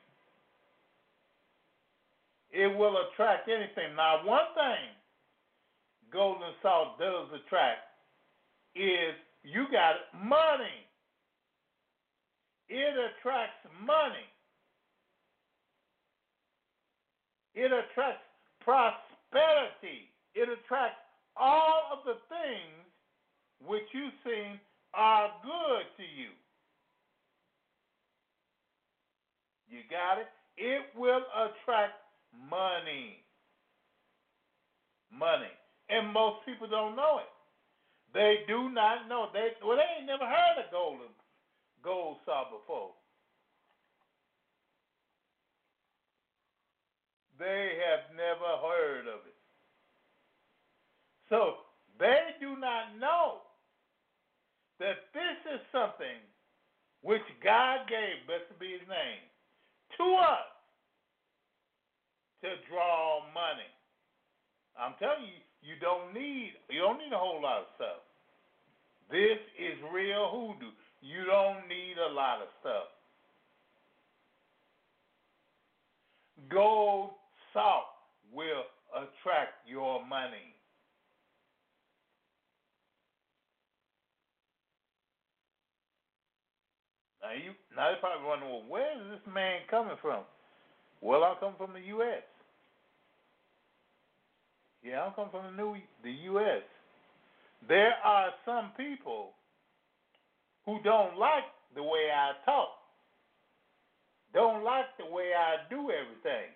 It 2.51 2.77
will 2.77 2.97
attract 3.09 3.49
anything. 3.49 3.97
Now, 3.97 4.21
one 4.25 4.53
thing 4.55 4.93
golden 6.13 6.53
salt 6.61 6.99
does 6.99 7.29
attract 7.33 7.81
is 8.77 9.17
you 9.43 9.67
got 9.73 9.97
money. 10.15 10.87
it 12.69 12.95
attracts 13.19 13.67
money. 13.85 14.29
It 17.55 17.71
attracts 17.73 18.25
prosperity. 18.61 20.09
It 20.35 20.49
attracts 20.49 21.01
all 21.37 21.93
of 21.93 22.05
the 22.05 22.17
things 22.29 22.82
which 23.67 23.87
you 23.93 24.09
seem 24.25 24.59
are 24.95 25.29
good 25.43 25.85
to 25.97 26.03
you. 26.03 26.31
You 29.69 29.81
got 29.89 30.21
it? 30.21 30.29
It 30.57 30.83
will 30.97 31.25
attract 31.33 31.95
money. 32.51 33.25
Money. 35.11 35.53
And 35.89 36.13
most 36.13 36.45
people 36.45 36.69
don't 36.69 36.97
know 36.97 37.21
it. 37.21 37.33
They 38.13 38.45
do 38.47 38.69
not 38.69 39.09
know. 39.09 39.29
They 39.33 39.57
well, 39.65 39.77
they 39.77 39.89
ain't 39.99 40.07
never 40.07 40.25
heard 40.25 40.61
of 40.61 40.71
gold 40.71 41.01
gold 41.83 42.17
saw 42.25 42.45
before. 42.53 42.93
They 47.39 47.81
have 47.89 48.15
never 48.15 48.61
heard 48.61 49.09
of 49.09 49.25
it. 49.27 49.35
So 51.29 51.65
they 51.99 52.37
do 52.39 52.57
not 52.61 52.95
know 53.01 53.41
that 54.79 55.11
this 55.15 55.39
is 55.55 55.63
something 55.71 56.19
which 57.03 57.25
God 57.43 57.89
gave, 57.89 58.25
blessed 58.27 58.57
be 58.59 58.73
his 58.73 58.87
name, 58.89 59.23
to 59.99 60.07
us 60.17 60.49
to 62.43 62.49
draw 62.71 63.23
money. 63.35 63.71
I'm 64.79 64.95
telling 64.99 65.29
you, 65.29 65.41
you 65.63 65.75
don't 65.79 66.15
need 66.15 66.57
you 66.71 66.81
don't 66.81 66.99
need 66.99 67.13
a 67.13 67.19
whole 67.19 67.43
lot 67.43 67.63
of 67.63 67.71
stuff. 67.77 68.03
This 69.11 69.39
is 69.61 69.77
real 69.93 70.29
hoodoo. 70.33 70.73
You 71.03 71.25
don't 71.27 71.69
need 71.69 71.99
a 71.99 72.13
lot 72.13 72.41
of 72.41 72.49
stuff. 72.61 72.89
Gold 76.51 77.11
salt 77.53 77.93
will 78.33 78.65
attract 78.95 79.69
your 79.69 80.05
money. 80.07 80.52
Now 87.23 87.33
you 87.33 87.53
now 87.77 87.91
you 87.91 87.97
probably 88.01 88.27
wondering, 88.27 88.51
well, 88.51 88.65
where 88.69 88.93
is 88.99 89.07
this 89.11 89.33
man 89.33 89.61
coming 89.71 89.97
from? 90.03 90.25
Well, 91.01 91.23
I 91.23 91.35
come 91.39 91.55
from 91.57 91.73
the 91.73 91.87
U.S. 91.95 92.23
Yeah, 94.83 95.07
I 95.07 95.13
come 95.15 95.31
from 95.31 95.55
the 95.55 95.63
new 95.63 95.77
the 96.03 96.11
U.S. 96.35 96.63
There 97.69 97.95
are 98.05 98.31
some 98.45 98.73
people 98.77 99.31
who 100.67 100.79
don't 100.83 101.17
like 101.17 101.45
the 101.75 101.83
way 101.83 102.11
I 102.13 102.33
talk, 102.45 102.69
don't 104.35 104.65
like 104.65 104.87
the 104.99 105.07
way 105.07 105.31
I 105.37 105.69
do 105.71 105.91
everything. 105.91 106.51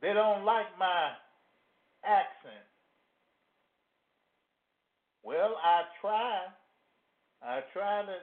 They 0.00 0.12
don't 0.12 0.44
like 0.44 0.66
my 0.78 1.10
accent. 2.04 2.66
Well, 5.22 5.54
I 5.62 5.82
try 6.00 6.46
I 7.44 7.60
try 7.72 8.02
to 8.02 8.16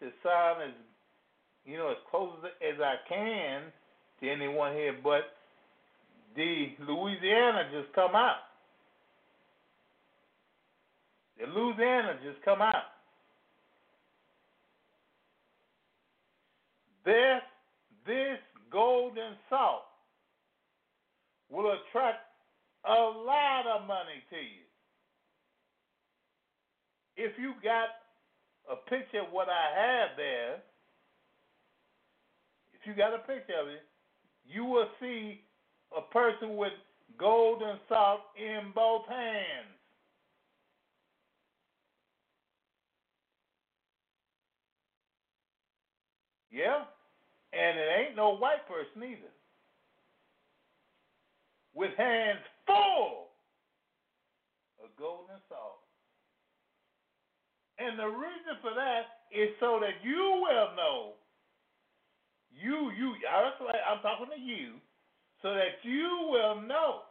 to 0.00 0.12
sound 0.22 0.62
as 0.62 0.74
you 1.64 1.76
know 1.76 1.90
as 1.90 1.96
close 2.10 2.32
as, 2.44 2.80
I 2.80 2.94
can 3.08 3.62
to 4.20 4.30
anyone 4.30 4.72
here, 4.72 4.96
but 5.02 5.36
the 6.36 6.68
Louisiana 6.80 7.68
just 7.72 7.92
come 7.94 8.14
out. 8.14 8.48
The 11.38 11.46
Louisiana 11.46 12.14
just 12.24 12.42
come 12.44 12.62
out. 12.62 12.94
This 17.04 17.42
this 18.06 18.38
golden 18.70 19.34
salt 19.48 19.82
will 21.50 21.72
attract 21.72 22.20
a 22.86 22.92
lot 22.92 23.64
of 23.66 23.86
money 23.86 24.22
to 24.30 24.36
you. 24.36 24.64
If 27.16 27.32
you 27.38 27.52
got 27.62 27.99
a 28.70 28.76
picture 28.88 29.20
of 29.20 29.32
what 29.32 29.48
I 29.48 29.74
have 29.74 30.10
there, 30.16 30.54
if 32.72 32.86
you 32.86 32.94
got 32.94 33.12
a 33.12 33.18
picture 33.18 33.58
of 33.60 33.68
it, 33.68 33.82
you 34.46 34.64
will 34.64 34.86
see 35.00 35.40
a 35.96 36.00
person 36.12 36.56
with 36.56 36.72
golden 37.18 37.78
salt 37.88 38.20
in 38.38 38.70
both 38.74 39.06
hands. 39.08 39.74
Yeah? 46.52 46.84
And 47.52 47.78
it 47.78 47.88
ain't 47.98 48.16
no 48.16 48.36
white 48.36 48.66
person 48.68 49.02
either. 49.02 49.32
With 51.74 51.90
hands 51.96 52.40
full 52.66 53.28
of 54.82 54.90
golden 54.98 55.36
salt. 55.48 55.80
And 57.80 57.98
the 57.98 58.12
reason 58.12 58.60
for 58.60 58.76
that 58.76 59.24
is 59.32 59.56
so 59.56 59.80
that 59.80 60.04
you 60.04 60.44
will 60.44 60.76
know. 60.76 61.16
You, 62.52 62.92
you, 62.92 63.16
I'm 63.24 64.02
talking 64.02 64.28
to 64.28 64.40
you, 64.40 64.76
so 65.40 65.54
that 65.54 65.80
you 65.82 66.28
will 66.28 66.60
know 66.60 67.08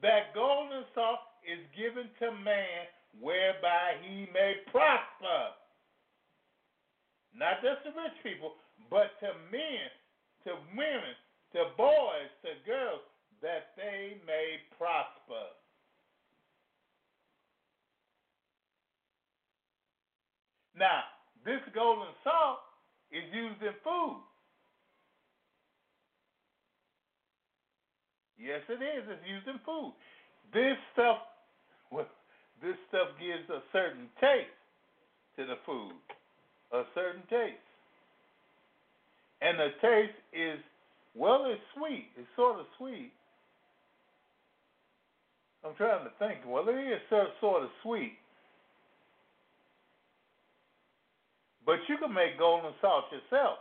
that 0.00 0.30
golden 0.30 0.86
salt 0.94 1.18
is 1.42 1.58
given 1.74 2.06
to 2.22 2.30
man 2.30 2.86
whereby 3.18 3.98
he 4.06 4.30
may 4.30 4.62
prosper. 4.70 5.58
Not 7.34 7.58
just 7.58 7.82
to 7.82 7.90
rich 7.98 8.14
people, 8.22 8.54
but 8.86 9.18
to 9.18 9.34
men, 9.50 9.90
to 10.46 10.54
women, 10.70 11.18
to 11.58 11.74
boys, 11.74 12.30
to 12.46 12.54
girls, 12.62 13.02
that 13.42 13.74
they 13.74 14.22
may 14.22 14.62
prosper. 14.78 15.57
Now, 20.78 21.02
this 21.44 21.60
golden 21.74 22.14
salt 22.22 22.62
is 23.10 23.24
used 23.34 23.60
in 23.62 23.74
food. 23.82 24.22
Yes, 28.38 28.62
it 28.68 28.78
is. 28.78 29.02
It's 29.10 29.26
used 29.26 29.48
in 29.48 29.58
food. 29.66 29.92
This 30.54 30.78
stuff, 30.94 31.18
well, 31.90 32.06
this 32.62 32.78
stuff 32.88 33.08
gives 33.18 33.50
a 33.50 33.60
certain 33.72 34.06
taste 34.22 34.54
to 35.36 35.44
the 35.44 35.58
food, 35.66 35.98
a 36.72 36.82
certain 36.94 37.22
taste, 37.28 37.66
and 39.42 39.58
the 39.58 39.70
taste 39.82 40.18
is 40.32 40.58
well, 41.14 41.46
it's 41.50 41.60
sweet. 41.76 42.06
It's 42.16 42.28
sort 42.36 42.60
of 42.60 42.66
sweet. 42.78 43.10
I'm 45.64 45.74
trying 45.74 46.04
to 46.04 46.12
think. 46.18 46.46
Well, 46.46 46.68
it 46.68 46.78
is 46.78 47.00
sort 47.10 47.62
of 47.62 47.70
sweet. 47.82 48.14
But 51.68 51.80
you 51.86 51.98
can 51.98 52.14
make 52.14 52.38
golden 52.38 52.72
salt 52.80 53.04
yourself. 53.12 53.58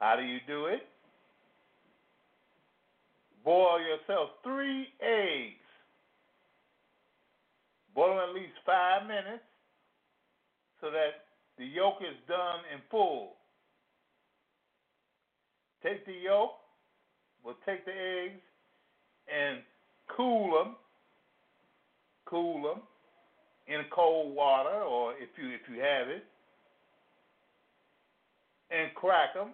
How 0.00 0.16
do 0.16 0.22
you 0.22 0.38
do 0.46 0.64
it? 0.64 0.80
Boil 3.44 3.78
yourself 3.78 4.30
three 4.42 4.86
eggs. 5.02 5.60
Boil 7.94 8.14
them 8.14 8.24
at 8.26 8.34
least 8.34 8.54
five 8.64 9.06
minutes 9.06 9.44
so 10.80 10.90
that 10.90 11.26
the 11.58 11.66
yolk 11.66 11.96
is 12.00 12.16
done 12.26 12.60
in 12.72 12.80
full. 12.90 13.32
Take 15.82 16.06
the 16.06 16.14
yolk, 16.14 16.52
we'll 17.44 17.54
take 17.66 17.84
the 17.84 17.92
eggs 17.92 18.40
and 19.30 19.58
cool 20.16 20.64
them, 20.64 20.76
cool 22.24 22.62
them, 22.62 22.82
in 23.68 23.84
cold 23.94 24.34
water, 24.34 24.82
or 24.82 25.12
if 25.12 25.28
you 25.36 25.48
if 25.50 25.60
you 25.68 25.80
have 25.80 26.08
it, 26.08 26.24
and 28.70 28.94
crack 28.94 29.34
them. 29.34 29.50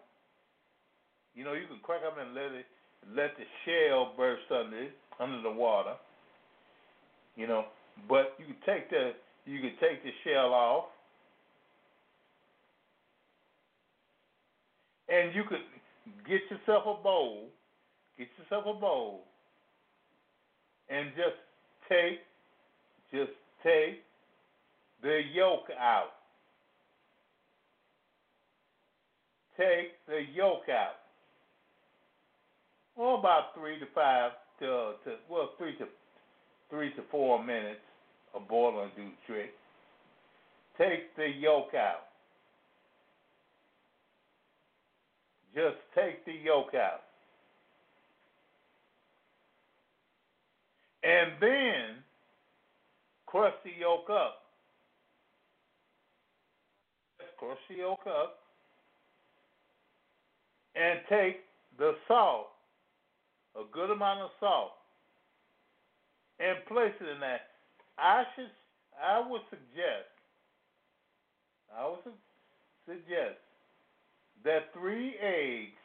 You 1.35 1.45
know, 1.45 1.53
you 1.53 1.67
can 1.67 1.79
crack 1.83 2.03
them 2.03 2.15
and 2.25 2.35
let 2.35 2.53
it 2.53 2.67
let 3.15 3.31
the 3.37 3.45
shell 3.65 4.13
burst 4.17 4.45
under 4.51 4.85
it, 4.85 4.93
under 5.21 5.43
the 5.43 5.51
water. 5.51 5.95
You 7.37 7.49
know, 7.49 7.65
but 8.09 8.35
you 8.39 8.47
can 8.47 8.57
take 8.65 8.91
the 8.91 9.13
you 9.47 9.61
can 9.61 9.73
take 9.81 10.03
the 10.03 10.11
shell 10.25 10.55
off, 10.55 10.85
and 15.09 15.35
you 15.35 15.43
could 15.49 15.59
get 16.27 16.41
yourself 16.51 16.85
a 16.87 17.03
bowl, 17.03 17.49
get 18.17 18.29
yourself 18.39 18.65
a 18.67 18.79
bowl, 18.79 19.25
and 20.89 21.11
just 21.17 21.37
take 21.89 22.21
just 23.13 23.33
take 23.65 24.05
the 25.03 25.21
yolk 25.35 25.65
out. 25.81 26.13
Take 29.57 29.93
the 30.07 30.21
yolk 30.35 30.69
out. 30.69 30.97
Or 32.97 33.19
about 33.19 33.55
three 33.59 33.79
to 33.81 33.87
five 33.95 34.33
to, 34.61 34.93
to 35.05 35.17
well 35.29 35.51
three 35.59 35.77
to 35.79 35.87
three 36.71 36.91
to 36.95 37.03
four 37.11 37.43
minutes 37.43 37.81
of 38.35 38.47
boiling 38.49 38.91
do 38.97 39.05
the 39.05 39.33
trick. 39.33 39.51
take 40.79 41.15
the 41.17 41.29
yolk 41.41 41.75
out. 41.75 42.07
Just 45.55 45.77
take 45.95 46.25
the 46.25 46.33
yolk 46.33 46.75
out. 46.75 47.03
And 51.05 51.33
then 51.41 52.03
crush 53.35 53.55
the 53.65 53.71
yolk 53.81 54.09
up. 54.11 54.43
Crush 57.37 57.59
the 57.69 57.79
yolk 57.79 58.07
up. 58.07 58.39
And 60.77 61.01
take 61.11 61.41
the 61.77 61.95
salt, 62.07 62.47
a 63.57 63.63
good 63.73 63.91
amount 63.91 64.21
of 64.21 64.31
salt, 64.39 64.71
and 66.39 66.65
place 66.69 66.93
it 67.01 67.09
in 67.09 67.21
that. 67.21 67.41
I 67.99 68.23
should, 68.35 68.51
I 69.03 69.29
would 69.29 69.43
suggest, 69.51 70.11
I 71.77 71.89
would 71.89 71.99
su- 72.05 72.11
suggest 72.87 73.39
that 74.45 74.73
three 74.79 75.15
eggs 75.21 75.79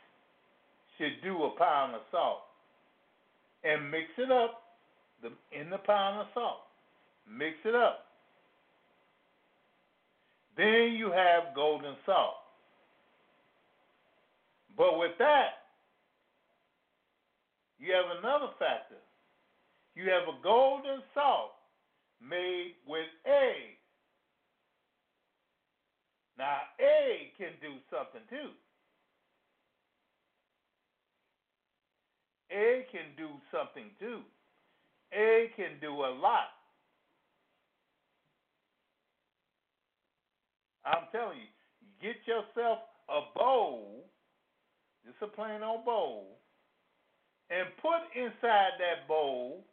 should 0.98 1.24
do 1.24 1.44
a 1.44 1.50
pound 1.58 1.96
of 1.96 2.02
salt, 2.12 2.42
and 3.64 3.90
mix 3.90 4.06
it 4.18 4.32
up 4.32 4.62
the, 5.22 5.30
in 5.60 5.72
the 5.72 5.78
pound 5.80 6.22
of 6.22 6.28
salt. 6.36 6.69
Mix 7.30 7.56
it 7.64 7.76
up. 7.76 8.06
Then 10.58 10.96
you 10.98 11.12
have 11.12 11.56
golden 11.56 11.96
salt. 12.06 12.36
But 14.76 14.98
with 14.98 15.12
that, 15.20 15.70
you 17.80 17.94
have 17.94 18.18
another 18.18 18.52
factor. 18.58 19.00
You 19.96 20.10
have 20.10 20.24
a 20.24 20.42
golden 20.44 21.02
salt 21.14 21.52
made 22.22 22.74
with 22.88 23.08
egg. 23.26 23.78
Now, 26.38 26.60
egg 26.80 27.36
can 27.38 27.52
do 27.62 27.76
something 27.90 28.22
too. 28.30 28.52
Egg 32.52 32.86
can 32.92 33.16
do 33.18 33.30
something 33.52 33.92
too. 34.00 34.22
Egg 35.14 35.56
can 35.56 35.80
do 35.82 35.92
a 35.92 36.12
lot. 36.12 36.59
I'm 40.86 41.08
telling 41.12 41.38
you, 41.38 41.50
get 42.02 42.16
yourself 42.26 42.80
a 43.10 43.38
bowl, 43.38 44.06
just 45.06 45.18
a 45.22 45.28
plain 45.28 45.62
old 45.64 45.86
bowl, 45.86 46.40
and 47.50 47.68
put 47.82 48.06
inside 48.16 48.78
that 48.80 49.08
bowl 49.08 49.64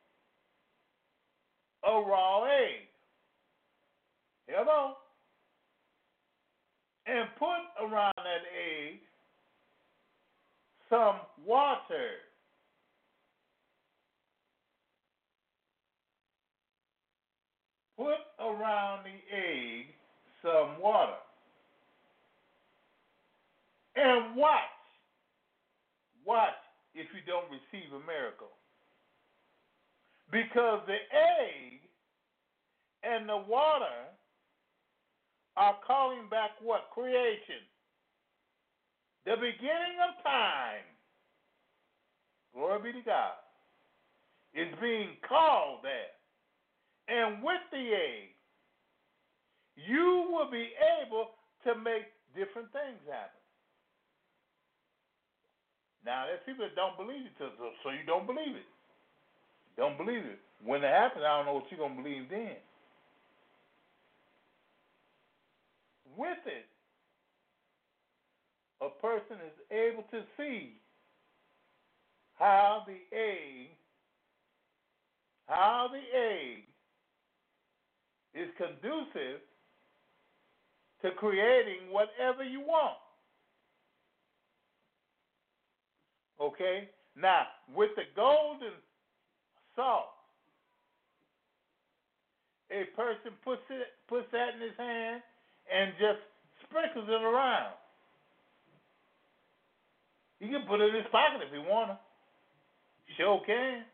a 1.85 1.93
raw 1.93 2.45
egg. 2.45 2.89
Hello? 4.49 4.95
And 7.07 7.29
put 7.39 7.87
around 7.87 8.15
that 8.17 8.43
egg 8.53 9.01
some 10.91 11.17
water. 11.45 12.11
Put 17.97 18.19
around 18.41 19.05
the 19.05 19.37
egg 19.37 19.96
some 20.47 20.81
water. 20.81 21.19
And 23.97 24.37
watch. 24.37 24.71
Watch 26.25 26.63
if 26.95 27.07
you 27.11 27.21
don't 27.27 27.51
receive 27.51 27.91
a 27.91 28.07
miracle. 28.07 28.55
Because 30.31 30.81
the 30.87 31.03
egg 31.11 31.81
and 33.03 33.29
the 33.29 33.37
water 33.37 34.07
are 35.57 35.77
calling 35.87 36.29
back 36.31 36.51
what? 36.63 36.91
Creation. 36.95 37.67
The 39.25 39.35
beginning 39.35 39.99
of 40.07 40.23
time. 40.23 40.87
Glory 42.55 42.93
be 42.93 42.99
to 43.01 43.05
God. 43.05 43.35
Is 44.55 44.73
being 44.81 45.11
called 45.29 45.81
there. 45.83 46.15
And 47.09 47.43
with 47.43 47.61
the 47.71 47.79
egg, 47.79 48.36
you 49.77 50.29
will 50.33 50.51
be 50.51 50.73
able 51.05 51.37
to 51.65 51.77
make 51.79 52.09
different 52.35 52.73
things 52.73 53.01
happen. 53.09 53.41
Now, 56.05 56.27
there's 56.27 56.41
people 56.47 56.65
that 56.65 56.77
don't 56.77 56.97
believe 56.97 57.27
it, 57.27 57.33
so, 57.39 57.91
you 57.91 58.07
don't 58.07 58.27
believe 58.27 58.55
it. 58.57 58.69
Don't 59.77 59.99
believe 59.99 60.25
it. 60.25 60.39
When 60.65 60.83
it 60.83 60.89
happens, 60.89 61.25
I 61.27 61.37
don't 61.37 61.47
know 61.47 61.55
what 61.55 61.65
you're 61.71 61.81
going 61.81 61.97
to 61.97 62.03
believe 62.03 62.31
then. 62.31 62.57
With 66.17 66.39
it, 66.47 66.65
a 68.81 68.89
person 69.03 69.37
is 69.45 69.57
able 69.71 70.05
to 70.13 70.23
see 70.37 70.81
how 72.39 72.85
the 72.87 72.97
egg, 73.17 73.77
how 75.49 75.89
the 75.91 76.19
egg 76.19 76.65
is 78.35 78.49
conducive 78.57 79.41
to 81.07 81.15
creating 81.15 81.87
whatever 81.91 82.43
you 82.43 82.61
want. 82.61 82.99
Okay? 86.41 86.91
Now, 87.15 87.47
with 87.75 87.91
the 87.95 88.03
golden 88.17 88.75
salt, 89.77 90.11
a 92.71 92.91
person 92.99 93.31
puts 93.45 93.63
it 93.71 93.95
puts 94.09 94.27
that 94.33 94.59
in 94.59 94.61
his 94.61 94.77
hand 94.77 95.23
and 95.71 95.95
just 96.03 96.19
sprinkles 96.67 97.07
it 97.07 97.23
around. 97.23 97.79
He 100.41 100.49
can 100.49 100.67
put 100.69 100.81
it 100.81 100.91
in 100.91 100.97
his 100.97 101.11
pocket 101.13 101.47
if 101.47 101.53
he 101.55 101.63
wanna. 101.63 101.99
Sure 103.17 103.41
can. 103.47 103.87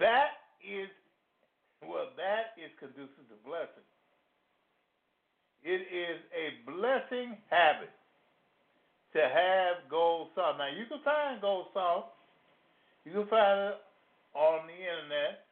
That 0.00 0.40
is 0.64 0.88
well, 1.84 2.08
that 2.16 2.56
is 2.56 2.72
conducive 2.80 3.28
to 3.28 3.36
blessing. 3.44 3.87
It 5.68 5.84
is 5.92 6.16
a 6.32 6.64
blessing 6.64 7.36
habit 7.50 7.92
to 9.12 9.20
have 9.20 9.84
gold 9.90 10.28
salt. 10.34 10.56
Now 10.56 10.72
you 10.72 10.86
can 10.88 11.04
find 11.04 11.42
gold 11.42 11.66
salt. 11.74 12.06
You 13.04 13.12
can 13.12 13.26
find 13.28 13.68
it 13.68 13.76
on 14.32 14.64
the 14.64 14.72
internet. 14.72 15.44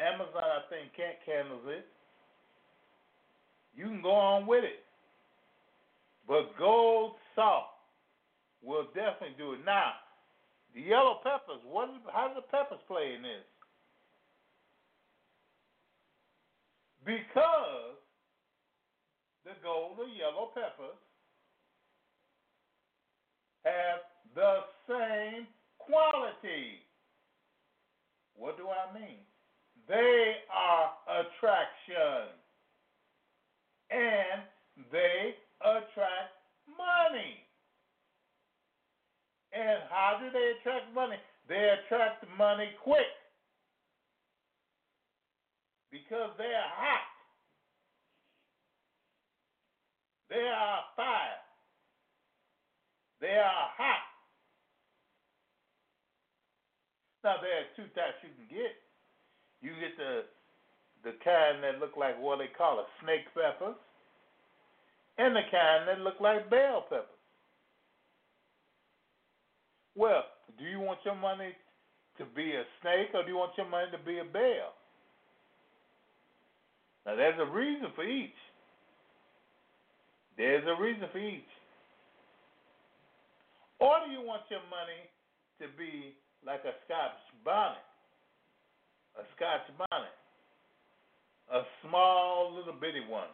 Amazon, 0.00 0.48
I 0.48 0.64
think, 0.72 0.96
can't 0.96 1.20
handle 1.28 1.60
it. 1.68 1.84
You 3.76 3.84
can 3.84 4.00
go 4.00 4.12
on 4.12 4.46
with 4.46 4.64
it. 4.64 4.80
But 6.26 6.56
gold 6.58 7.16
salt 7.34 7.68
will 8.62 8.86
definitely 8.94 9.36
do 9.36 9.52
it. 9.52 9.60
Now, 9.66 9.92
the 10.74 10.80
yellow 10.80 11.20
peppers, 11.22 11.60
what 11.68 11.90
how 12.10 12.28
do 12.28 12.34
the 12.36 12.48
peppers 12.48 12.80
play 12.88 13.12
in 13.14 13.22
this? 13.22 13.44
Because 17.04 17.93
gold 19.64 19.96
or 19.98 20.06
yellow 20.06 20.52
peppers 20.52 21.00
have 23.64 24.04
the 24.36 24.60
same 24.86 25.48
quality. 25.78 26.84
What 28.36 28.58
do 28.58 28.68
I 28.68 28.92
mean? 28.92 29.24
They 29.88 30.36
are 30.52 30.92
attraction. 31.08 32.28
And 33.90 34.42
they 34.92 35.34
attract 35.60 36.36
money. 36.68 37.40
And 39.52 39.80
how 39.88 40.18
do 40.20 40.30
they 40.30 40.52
attract 40.60 40.92
money? 40.94 41.16
They 41.48 41.76
attract 41.78 42.24
money 42.36 42.70
quick. 42.82 43.08
Because 45.90 46.30
they 46.38 46.44
are 46.44 46.72
hot. 46.74 47.13
They 50.34 50.50
are 50.50 50.82
fire. 50.96 51.38
They 53.20 53.38
are 53.38 53.70
hot. 53.78 54.02
Now 57.22 57.36
there 57.40 57.62
are 57.62 57.70
two 57.76 57.86
types 57.94 58.18
you 58.26 58.34
can 58.34 58.50
get. 58.50 58.74
You 59.62 59.70
get 59.78 59.96
the 59.96 60.26
the 61.04 61.14
kind 61.22 61.62
that 61.62 61.78
look 61.78 61.96
like 61.96 62.20
what 62.20 62.38
they 62.38 62.48
call 62.48 62.80
a 62.80 62.86
snake 63.00 63.30
peppers, 63.32 63.76
and 65.18 65.36
the 65.36 65.46
kind 65.52 65.86
that 65.86 66.00
look 66.00 66.18
like 66.20 66.50
bell 66.50 66.82
peppers. 66.88 67.06
Well, 69.94 70.24
do 70.58 70.64
you 70.64 70.80
want 70.80 70.98
your 71.04 71.14
money 71.14 71.54
to 72.18 72.24
be 72.34 72.52
a 72.52 72.64
snake 72.82 73.14
or 73.14 73.22
do 73.22 73.28
you 73.30 73.36
want 73.36 73.52
your 73.56 73.68
money 73.68 73.86
to 73.92 73.98
be 74.04 74.18
a 74.18 74.24
bell? 74.24 74.74
Now 77.06 77.14
there's 77.14 77.38
a 77.38 77.46
reason 77.46 77.88
for 77.94 78.02
each. 78.04 78.34
There's 80.36 80.64
a 80.66 80.80
reason 80.80 81.08
for 81.12 81.18
each. 81.18 81.42
Or 83.78 83.96
do 84.04 84.12
you 84.12 84.22
want 84.22 84.42
your 84.50 84.64
money 84.70 85.06
to 85.60 85.66
be 85.76 86.14
like 86.44 86.60
a 86.64 86.74
Scotch 86.86 87.18
bonnet? 87.44 87.84
A 89.18 89.22
Scotch 89.36 89.66
bonnet. 89.78 90.16
a 91.52 91.62
small 91.82 92.54
little 92.56 92.72
bitty 92.72 93.02
one, 93.08 93.28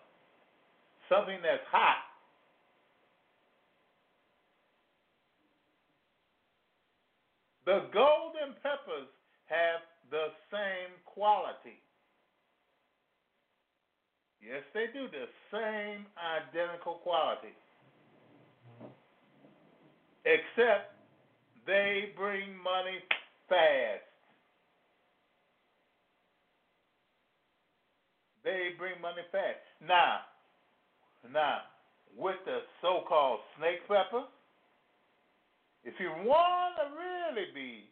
something 1.09 1.39
that's 1.43 1.63
hot. 1.71 2.05
The 7.67 7.87
golden 7.93 8.57
peppers 8.63 9.07
have 9.47 9.81
the 10.11 10.35
same 10.51 10.91
quality. 11.05 11.79
Yes, 14.41 14.63
they 14.73 14.87
do. 14.93 15.07
The 15.09 15.29
same 15.53 16.07
identical 16.17 16.95
quality. 17.05 17.53
Except 20.25 20.97
they 21.67 22.13
bring 22.17 22.57
money 22.57 22.99
fast. 23.49 24.05
They 28.45 28.73
bring 28.79 29.01
money 29.01 29.23
fast. 29.31 29.61
Now, 29.87 30.25
now, 31.29 31.69
with 32.17 32.37
the 32.47 32.61
so-called 32.81 33.41
snake 33.59 33.85
pepper, 33.87 34.25
if 35.85 35.95
you 36.01 36.09
want 36.25 36.77
to 36.81 36.87
really 36.97 37.53
be, 37.55 37.85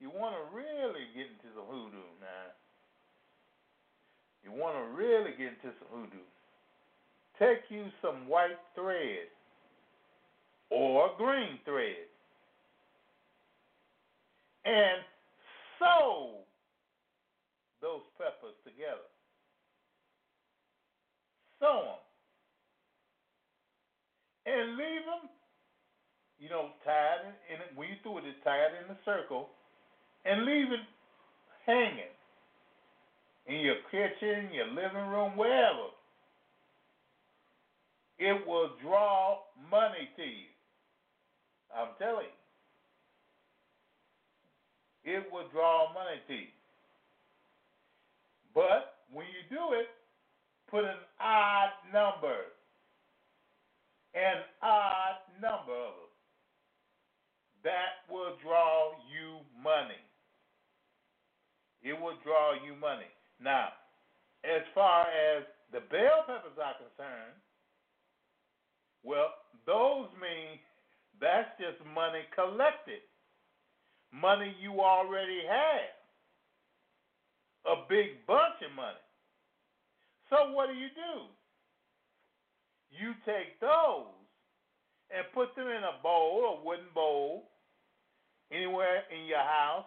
you 0.00 0.08
want 0.08 0.34
to 0.36 0.56
really 0.56 1.04
get 1.14 1.28
into 1.28 1.52
the 1.54 1.62
hoodoo 1.62 2.08
now. 2.20 2.61
You 4.44 4.52
want 4.52 4.76
to 4.76 4.96
really 4.96 5.30
get 5.38 5.48
into 5.48 5.76
some 5.78 5.88
hoodoo. 5.90 6.26
Take 7.38 7.70
you 7.70 7.86
some 8.02 8.28
white 8.28 8.58
thread 8.74 9.30
or 10.70 11.10
green 11.16 11.58
thread 11.64 12.06
and 14.64 15.02
sew 15.78 16.42
those 17.80 18.02
peppers 18.18 18.54
together. 18.64 19.08
Sew 21.58 21.82
them. 21.82 22.02
And 24.44 24.76
leave 24.76 25.04
them, 25.06 25.30
you 26.38 26.50
know, 26.50 26.70
tied 26.84 27.30
in, 27.50 27.76
when 27.76 27.88
you 27.88 27.94
do 28.02 28.18
it, 28.18 28.24
it's 28.26 28.42
tied 28.42 28.74
in 28.74 28.90
a 28.90 28.98
circle, 29.04 29.50
and 30.24 30.44
leave 30.44 30.72
it 30.72 30.82
hanging 31.66 32.10
in 33.46 33.60
your 33.60 33.76
kitchen, 33.90 34.50
your 34.52 34.68
living 34.68 35.08
room, 35.10 35.36
wherever. 35.36 35.90
It 38.18 38.46
will 38.46 38.70
draw 38.82 39.38
money 39.70 40.08
to 40.16 40.22
you. 40.22 40.50
I'm 41.76 41.88
telling 41.98 42.26
you. 45.04 45.12
It 45.14 45.32
will 45.32 45.48
draw 45.52 45.92
money 45.92 46.20
to 46.28 46.34
you. 46.34 46.52
But 48.54 48.94
when 49.12 49.26
you 49.26 49.42
do 49.50 49.74
it, 49.74 49.88
put 50.70 50.84
an 50.84 51.00
odd 51.20 51.70
number. 51.92 52.36
An 54.14 54.42
odd 54.62 55.16
number 55.40 55.72
of 55.72 55.94
them. 55.96 56.12
That 57.64 58.06
will 58.12 58.36
draw 58.42 58.92
you 59.10 59.38
money. 59.62 59.98
It 61.82 62.00
will 62.00 62.14
draw 62.22 62.52
you 62.54 62.76
money. 62.80 63.10
Now, 63.42 63.68
as 64.44 64.62
far 64.74 65.02
as 65.02 65.44
the 65.72 65.80
bell 65.90 66.24
peppers 66.26 66.58
are 66.62 66.74
concerned, 66.78 67.36
well, 69.02 69.34
those 69.66 70.08
mean 70.20 70.58
that's 71.20 71.50
just 71.58 71.78
money 71.94 72.22
collected, 72.34 73.02
money 74.12 74.54
you 74.60 74.80
already 74.80 75.40
have, 75.48 75.90
a 77.66 77.82
big 77.88 78.26
bunch 78.26 78.62
of 78.68 78.74
money. 78.76 79.02
So 80.30 80.52
what 80.52 80.68
do 80.68 80.74
you 80.74 80.88
do? 80.94 81.26
You 82.90 83.14
take 83.26 83.60
those 83.60 84.14
and 85.10 85.24
put 85.34 85.54
them 85.56 85.66
in 85.66 85.82
a 85.82 86.02
bowl, 86.02 86.58
a 86.58 86.64
wooden 86.64 86.90
bowl, 86.94 87.50
anywhere 88.52 89.02
in 89.10 89.26
your 89.26 89.38
house, 89.44 89.86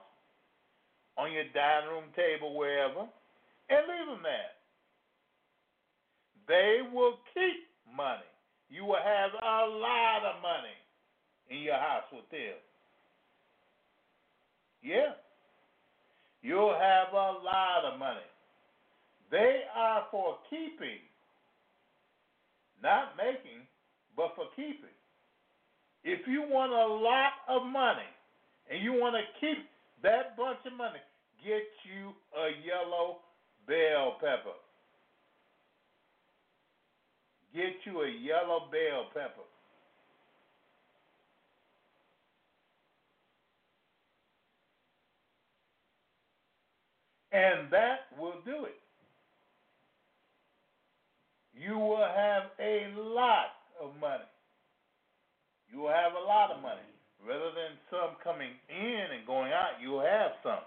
on 1.18 1.32
your 1.32 1.46
dining 1.54 1.90
room 1.90 2.06
table, 2.16 2.56
wherever, 2.56 3.08
and 3.70 3.82
leave 3.88 4.08
them 4.08 4.24
there. 4.24 4.54
They 6.48 6.82
will 6.94 7.18
keep 7.34 7.66
money. 7.96 8.30
You 8.70 8.86
will 8.86 9.02
have 9.02 9.32
a 9.34 9.66
lot 9.70 10.22
of 10.26 10.42
money 10.42 10.76
in 11.50 11.60
your 11.60 11.78
house 11.78 12.06
with 12.12 12.30
them. 12.30 12.58
Yeah. 14.84 15.18
You'll 16.42 16.78
have 16.78 17.14
a 17.14 17.42
lot 17.42 17.86
of 17.92 18.00
money. 18.00 18.30
They 19.32 19.62
are 19.76 20.06
for 20.12 20.38
keeping, 20.50 21.02
not 22.84 23.18
making, 23.18 23.66
but 24.16 24.34
for 24.36 24.46
keeping. 24.56 24.94
If 26.04 26.28
you 26.28 26.44
want 26.46 26.72
a 26.72 26.86
lot 26.86 27.42
of 27.50 27.66
money 27.66 28.06
and 28.70 28.84
you 28.84 28.94
want 28.94 29.16
to 29.16 29.26
keep 29.42 29.66
that 30.04 30.38
bunch 30.38 30.62
of 30.70 30.78
money, 30.78 31.02
get 31.44 31.66
you 31.82 32.14
a 32.38 32.54
yellow 32.62 33.25
bell 33.68 34.18
pepper. 34.20 34.56
Get 37.54 37.74
you 37.86 38.02
a 38.02 38.10
yellow 38.10 38.68
bell 38.72 39.08
pepper. 39.14 39.42
And 47.32 47.70
that 47.72 48.08
will 48.18 48.40
do 48.46 48.66
it. 48.66 48.80
You 51.54 51.78
will 51.78 51.98
have 51.98 52.52
a 52.60 52.94
lot 52.98 53.56
of 53.82 53.92
money. 54.00 54.24
You 55.72 55.80
will 55.80 55.90
have 55.90 56.14
a 56.14 56.26
lot 56.26 56.52
of 56.52 56.62
money. 56.62 56.80
Rather 57.26 57.52
than 57.52 57.76
some 57.90 58.16
coming 58.24 58.52
in 58.70 59.06
and 59.18 59.26
going 59.26 59.52
out, 59.52 59.82
you 59.82 59.92
will 59.92 60.06
have 60.06 60.32
some. 60.44 60.64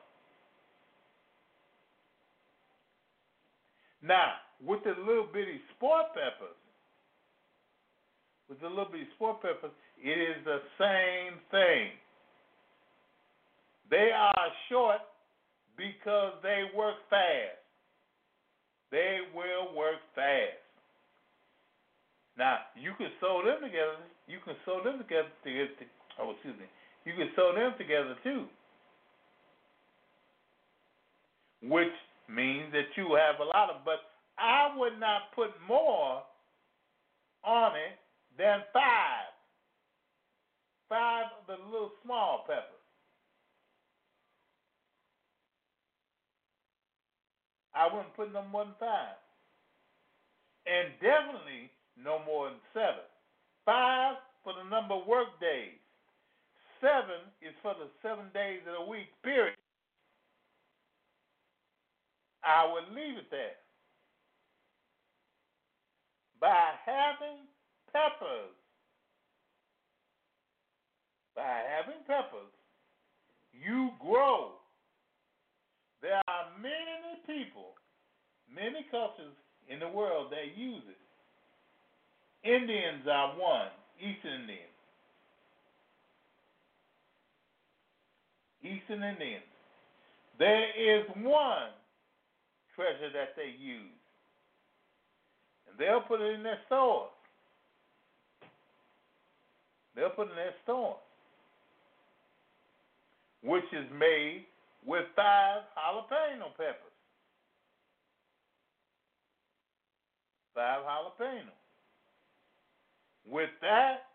Now, 4.02 4.32
with 4.64 4.84
the 4.84 4.94
little 4.98 5.26
bitty 5.32 5.60
sport 5.76 6.06
peppers, 6.14 6.56
with 8.48 8.60
the 8.60 8.68
little 8.68 8.86
bitty 8.86 9.08
sport 9.16 9.42
peppers, 9.42 9.72
it 10.02 10.18
is 10.18 10.44
the 10.44 10.60
same 10.78 11.38
thing. 11.50 11.90
They 13.90 14.10
are 14.14 14.48
short 14.68 15.00
because 15.76 16.34
they 16.42 16.64
work 16.76 16.96
fast. 17.10 17.58
They 18.90 19.18
will 19.34 19.76
work 19.76 20.00
fast. 20.14 20.62
Now, 22.38 22.58
you 22.78 22.92
can 22.96 23.10
sew 23.20 23.42
them 23.44 23.60
together. 23.60 23.98
You 24.28 24.38
can 24.44 24.54
sew 24.64 24.80
them 24.84 24.98
together. 24.98 25.28
To, 25.42 25.84
oh, 26.22 26.30
excuse 26.32 26.54
me. 26.58 26.66
You 27.04 27.14
can 27.14 27.30
sew 27.34 27.52
them 27.54 27.74
together 27.76 28.14
too. 28.22 28.46
Which 31.62 31.92
means 32.28 32.72
that 32.72 32.92
you 32.96 33.16
have 33.16 33.40
a 33.40 33.48
lot 33.48 33.70
of, 33.70 33.84
but 33.84 34.00
I 34.38 34.70
would 34.76 35.00
not 35.00 35.32
put 35.34 35.50
more 35.66 36.22
on 37.44 37.72
it 37.76 37.98
than 38.36 38.60
five. 38.72 39.32
Five 40.88 41.26
of 41.40 41.46
the 41.46 41.64
little 41.64 41.92
small 42.04 42.44
peppers. 42.46 42.78
I 47.74 47.92
wouldn't 47.92 48.16
put 48.16 48.32
no 48.32 48.42
more 48.50 48.64
than 48.64 48.74
five. 48.80 49.18
And 50.66 50.94
definitely 51.00 51.70
no 51.96 52.20
more 52.24 52.50
than 52.50 52.60
seven. 52.72 53.06
Five 53.64 54.16
for 54.42 54.54
the 54.54 54.68
number 54.68 54.94
of 54.94 55.06
work 55.06 55.28
days. 55.40 55.76
Seven 56.80 57.26
is 57.42 57.54
for 57.60 57.74
the 57.74 57.90
seven 58.02 58.30
days 58.32 58.62
of 58.66 58.78
the 58.78 58.90
week, 58.90 59.10
period. 59.22 59.57
I 62.48 62.64
would 62.72 62.88
leave 62.96 63.18
it 63.18 63.30
there. 63.30 63.60
By 66.40 66.72
having 66.86 67.44
peppers, 67.92 68.56
by 71.36 71.60
having 71.76 72.00
peppers, 72.06 72.48
you 73.52 73.90
grow. 74.00 74.52
There 76.00 76.22
are 76.26 76.46
many 76.62 77.20
people, 77.26 77.74
many 78.48 78.86
cultures 78.90 79.34
in 79.68 79.80
the 79.80 79.88
world 79.88 80.32
that 80.32 80.56
use 80.56 80.82
it. 80.88 82.48
Indians 82.48 83.04
are 83.10 83.34
one, 83.36 83.68
Eastern 84.00 84.42
Indians. 84.42 84.78
Eastern 88.62 89.02
Indians. 89.02 89.44
There 90.38 90.70
is 90.70 91.04
one 91.16 91.70
treasure 92.78 93.10
that 93.12 93.34
they 93.34 93.50
use. 93.58 93.98
And 95.66 95.74
they'll 95.78 96.06
put 96.06 96.20
it 96.20 96.34
in 96.34 96.44
their 96.44 96.62
stores. 96.66 97.10
They'll 99.96 100.14
put 100.14 100.28
it 100.28 100.30
in 100.30 100.36
their 100.36 100.54
stores. 100.62 101.02
Which 103.42 103.66
is 103.72 103.90
made 103.98 104.46
with 104.86 105.04
five 105.16 105.62
jalapeno 105.74 106.54
peppers. 106.56 106.88
five 110.58 110.82
jalapeno. 110.82 111.54
With 113.30 113.50
that, 113.60 114.10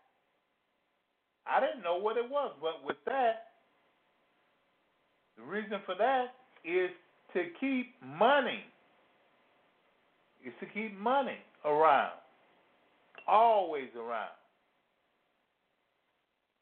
I 1.46 1.60
didn't 1.60 1.82
know 1.82 1.96
what 1.96 2.18
it 2.18 2.28
was, 2.28 2.52
but 2.60 2.84
with 2.84 2.98
that, 3.06 3.54
the 5.38 5.44
reason 5.44 5.80
for 5.86 5.94
that 5.94 6.34
is 6.64 6.90
to 7.34 7.44
keep 7.60 7.94
money. 8.02 8.64
Is 10.46 10.52
to 10.60 10.66
keep 10.66 10.98
money 10.98 11.38
around. 11.64 12.18
Always 13.26 13.88
around. 13.96 14.36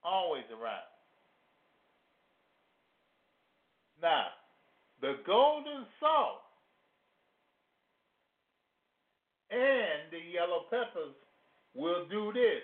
Always 0.05 0.45
around. 0.51 0.87
Now, 4.01 4.27
the 5.01 5.17
golden 5.27 5.87
salt 6.01 6.43
and 9.51 10.11
the 10.11 10.19
yellow 10.33 10.65
peppers 10.71 11.15
will 11.75 12.07
do 12.09 12.33
this. 12.33 12.63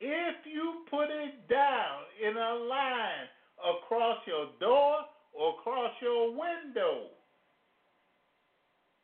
If 0.00 0.46
you 0.46 0.84
put 0.90 1.08
it 1.10 1.48
down 1.48 2.02
in 2.22 2.36
a 2.36 2.54
line 2.64 3.26
across 3.58 4.18
your 4.26 4.46
door 4.60 4.98
or 5.32 5.54
across 5.60 5.92
your 6.00 6.30
window, 6.30 7.15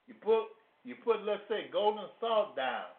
you 0.06 0.14
put 0.20 0.44
you 0.84 0.94
put 1.04 1.24
let's 1.24 1.42
say 1.48 1.66
golden 1.72 2.04
salt 2.20 2.56
down. 2.56 2.90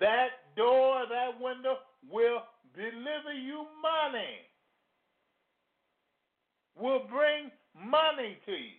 That 0.00 0.54
door, 0.56 1.04
that 1.08 1.40
window 1.40 1.78
will 2.10 2.42
deliver 2.74 3.32
you 3.32 3.66
money. 3.80 4.42
Will 6.76 7.06
bring 7.08 7.50
money 7.74 8.36
to 8.46 8.52
you. 8.52 8.78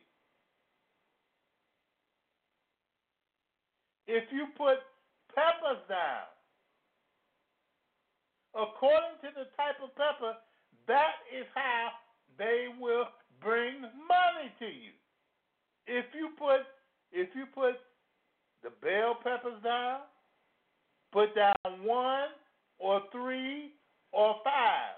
If 4.07 4.23
you 4.31 4.47
put 4.57 4.83
peppers 5.33 5.81
down, 5.89 6.29
according 8.53 9.17
to 9.23 9.29
the 9.33 9.49
type 9.57 9.81
of 9.81 9.95
pepper, 9.95 10.35
that 10.87 11.25
is 11.33 11.47
how 11.55 11.89
they 12.37 12.67
will 12.79 13.07
bring 13.41 13.81
money 13.81 14.51
to 14.59 14.65
you. 14.65 14.94
If 15.87 16.05
you 16.13 16.29
put 16.37 16.61
if 17.11 17.29
you 17.35 17.45
put 17.53 17.75
the 18.63 18.69
bell 18.81 19.17
peppers 19.23 19.61
down, 19.63 20.01
put 21.11 21.35
down 21.35 21.53
one 21.83 22.29
or 22.79 23.01
three 23.11 23.71
or 24.11 24.35
five. 24.43 24.97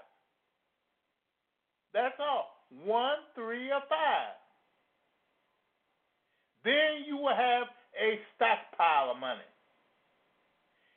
That's 1.92 2.14
all. 2.20 2.54
One, 2.84 3.18
three, 3.34 3.70
or 3.70 3.80
five. 3.88 4.36
Then 6.64 7.04
you 7.06 7.16
will 7.16 7.34
have 7.34 7.66
a 7.96 8.20
stockpile 8.36 9.12
of 9.12 9.18
money. 9.18 9.48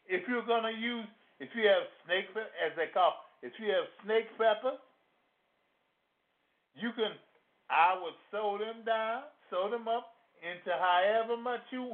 If 0.05 0.27
you're 0.27 0.43
to 0.43 0.77
use, 0.77 1.07
if 1.39 1.49
you 1.55 1.67
have 1.67 1.87
snake, 2.05 2.25
as 2.35 2.75
they 2.75 2.91
call, 2.93 3.13
if 3.41 3.53
you 3.57 3.71
have 3.71 3.87
snake 4.03 4.27
peppers, 4.37 4.79
you 6.75 6.91
can, 6.93 7.15
I 7.69 7.95
would 8.01 8.13
sew 8.29 8.57
them 8.59 8.83
down, 8.85 9.23
sew 9.51 9.69
them 9.69 9.87
up 9.87 10.15
into 10.41 10.71
however 10.71 11.37
much 11.37 11.61
you, 11.69 11.93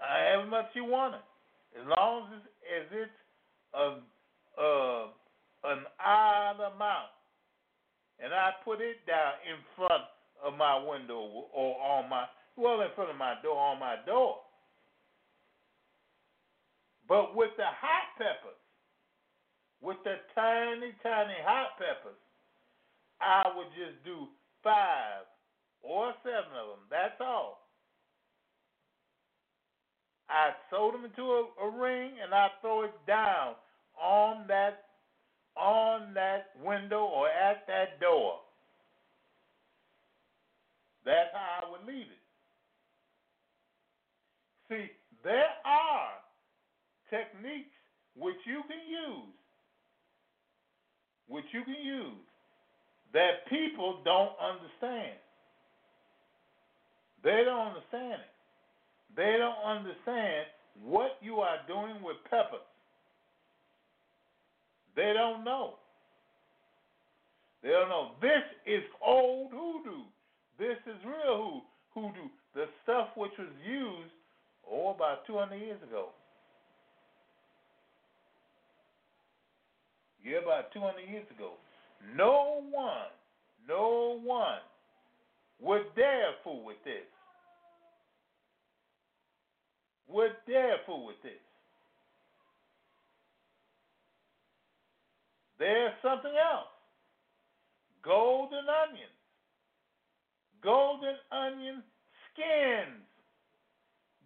however 0.00 0.46
much 0.48 0.66
you 0.74 0.84
want 0.84 1.14
it, 1.14 1.26
as 1.78 1.86
long 1.86 2.26
as 2.32 2.40
it's, 2.40 2.48
as 2.66 2.86
it's 3.04 3.18
a, 3.76 3.86
a, 4.58 5.08
an 5.64 5.84
odd 6.04 6.58
amount, 6.74 7.12
and 8.18 8.34
I 8.34 8.50
put 8.64 8.80
it 8.80 9.04
down 9.06 9.38
in 9.46 9.60
front 9.76 10.02
of 10.42 10.56
my 10.56 10.74
window 10.74 11.46
or 11.54 11.78
on 11.78 12.10
my, 12.10 12.24
well, 12.56 12.80
in 12.80 12.88
front 12.96 13.10
of 13.10 13.16
my 13.16 13.34
door, 13.42 13.56
on 13.56 13.78
my 13.78 13.96
door. 14.06 14.38
But 17.06 17.36
with 17.36 17.50
the 17.56 17.64
hot 17.64 18.18
peppers, 18.18 18.58
with 19.80 19.96
the 20.04 20.16
tiny, 20.34 20.92
tiny 21.02 21.38
hot 21.44 21.78
peppers, 21.78 22.18
I 23.20 23.44
would 23.56 23.68
just 23.78 24.02
do 24.04 24.26
five 24.62 25.24
or 25.82 26.12
seven 26.22 26.52
of 26.56 26.68
them. 26.68 26.84
That's 26.90 27.20
all. 27.20 27.66
I 30.28 30.50
sew 30.70 30.92
them 30.92 31.04
into 31.04 31.22
a, 31.22 31.48
a 31.64 31.70
ring 31.70 32.12
and 32.22 32.34
I 32.34 32.48
throw 32.60 32.84
it 32.84 32.94
down 33.06 33.54
on 34.00 34.46
that 34.48 34.84
on 35.56 36.14
that 36.14 36.50
window 36.62 37.02
or 37.04 37.28
at 37.28 37.66
that 37.66 38.00
door. 38.00 38.34
That's 41.04 41.30
how 41.32 41.66
I 41.66 41.70
would 41.70 41.86
leave 41.86 42.06
it. 42.06 42.22
See, 44.68 44.90
there 45.24 45.50
are 45.64 46.10
techniques 47.10 47.74
which 48.14 48.36
you 48.46 48.62
can 48.68 48.84
use, 48.86 49.34
which 51.26 51.46
you 51.52 51.64
can 51.64 51.82
use 51.82 52.26
that 53.14 53.48
people 53.48 54.02
don't 54.04 54.36
understand. 54.38 55.16
They 57.24 57.42
don't 57.44 57.68
understand 57.68 58.20
it. 58.22 58.32
They 59.16 59.36
don't 59.38 59.58
understand 59.66 60.46
what 60.84 61.18
you 61.20 61.36
are 61.40 61.58
doing 61.66 62.02
with 62.02 62.16
peppers. 62.30 62.66
They 64.94 65.12
don't 65.14 65.44
know. 65.44 65.74
They 67.62 67.70
don't 67.70 67.88
know. 67.88 68.12
This 68.20 68.42
is 68.66 68.82
old 69.04 69.50
hoodoo. 69.50 70.04
This 70.58 70.78
is 70.86 70.96
real 71.04 71.62
hoodoo. 71.94 72.28
The 72.54 72.66
stuff 72.82 73.08
which 73.16 73.32
was 73.38 73.48
used, 73.66 74.12
oh, 74.70 74.94
about 74.94 75.26
200 75.26 75.56
years 75.56 75.82
ago. 75.82 76.10
Yeah, 80.24 80.38
about 80.42 80.72
200 80.72 81.00
years 81.08 81.26
ago. 81.34 81.52
No 82.16 82.62
one, 82.70 83.10
no 83.68 84.20
one 84.22 84.58
dare 85.94 86.32
fool 86.44 86.64
with 86.64 86.82
this. 86.84 87.04
Dare 90.46 90.78
fool 90.86 91.04
with 91.06 91.20
this. 91.22 91.32
There's 95.58 95.92
something 96.00 96.32
else. 96.32 96.72
Golden 98.02 98.64
onions. 98.64 99.18
Golden 100.62 101.16
onion 101.30 101.82
skins. 102.32 103.04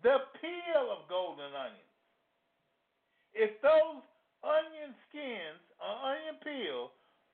The 0.02 0.18
peel 0.40 0.92
of 0.92 1.08
golden 1.08 1.50
onions. 1.50 1.92
If 3.34 3.60
those 3.62 4.02
onion 4.44 4.94
skins 5.08 5.58
or 5.80 6.12
onion 6.12 6.36
peel 6.44 6.92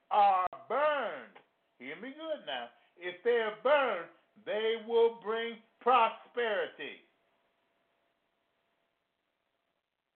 are 0.09 0.47
burned, 0.67 1.37
hear 1.77 1.95
me 2.01 2.09
good 2.17 2.45
now. 2.47 2.69
If 2.99 3.15
they're 3.23 3.53
burned, 3.63 4.09
they 4.45 4.75
will 4.87 5.19
bring 5.23 5.55
prosperity. 5.81 7.01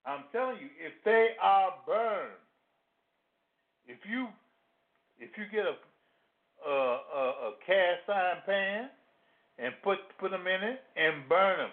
I'm 0.06 0.26
telling 0.32 0.58
you, 0.58 0.70
if 0.80 0.94
they 1.06 1.30
are 1.42 1.72
burned, 1.88 2.40
if 3.88 4.00
you 4.10 4.28
if 5.20 5.32
you 5.38 5.46
get 5.52 5.66
a, 5.66 6.70
a, 6.70 6.72
a 6.72 7.52
cast 7.66 8.10
iron 8.10 8.40
pan 8.46 8.90
and 9.60 9.74
put 9.84 10.00
put 10.20 10.32
them 10.32 10.48
in 10.48 10.64
it 10.64 10.82
and 10.98 11.28
burn 11.30 11.60
them, 11.60 11.72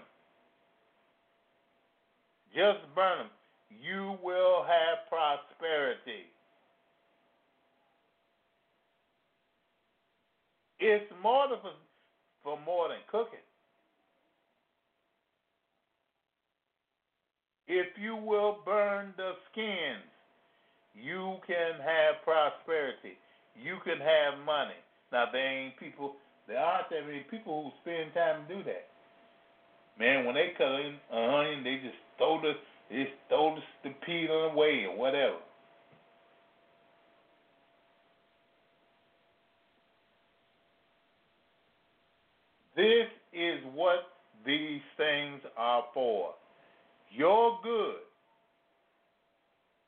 just 2.54 2.80
burn 2.94 3.18
them, 3.18 3.30
you 3.70 4.16
will 4.22 4.64
have 4.64 5.08
prosperity. 5.08 6.26
It's 10.80 11.10
more 11.22 11.48
than 11.48 11.58
for, 11.62 11.72
for 12.44 12.58
more 12.66 12.88
than 12.88 12.98
cooking. 13.10 13.40
If 17.68 17.86
you 18.00 18.16
will 18.16 18.58
burn 18.64 19.14
the 19.16 19.32
skins, 19.52 20.04
you 20.94 21.38
can 21.46 21.80
have 21.80 22.22
prosperity. 22.24 23.18
You 23.56 23.78
can 23.84 23.98
have 23.98 24.44
money. 24.46 24.78
Now 25.12 25.26
there 25.32 25.46
ain't 25.66 25.78
people 25.78 26.14
there 26.48 26.58
aren't 26.58 26.90
that 26.90 27.06
many 27.06 27.24
people 27.30 27.64
who 27.64 27.70
spend 27.82 28.14
time 28.14 28.46
to 28.48 28.56
do 28.56 28.64
that. 28.64 28.88
Man, 29.98 30.26
when 30.26 30.34
they 30.36 30.52
cut 30.58 30.68
in 30.80 30.96
a 31.12 31.16
onion, 31.16 31.64
they 31.64 31.76
just 31.84 31.98
throw 32.18 32.40
the 32.40 32.54
they 32.90 33.04
just 33.04 33.16
throw 33.28 33.56
the, 33.56 33.90
the 33.90 33.94
peel 34.06 34.50
away 34.52 34.86
or 34.90 34.96
whatever. 34.98 35.38
This 42.76 43.08
is 43.32 43.60
what 43.74 44.00
these 44.46 44.82
things 44.96 45.40
are 45.56 45.84
for. 45.94 46.34
Your 47.10 47.58
good. 47.62 47.96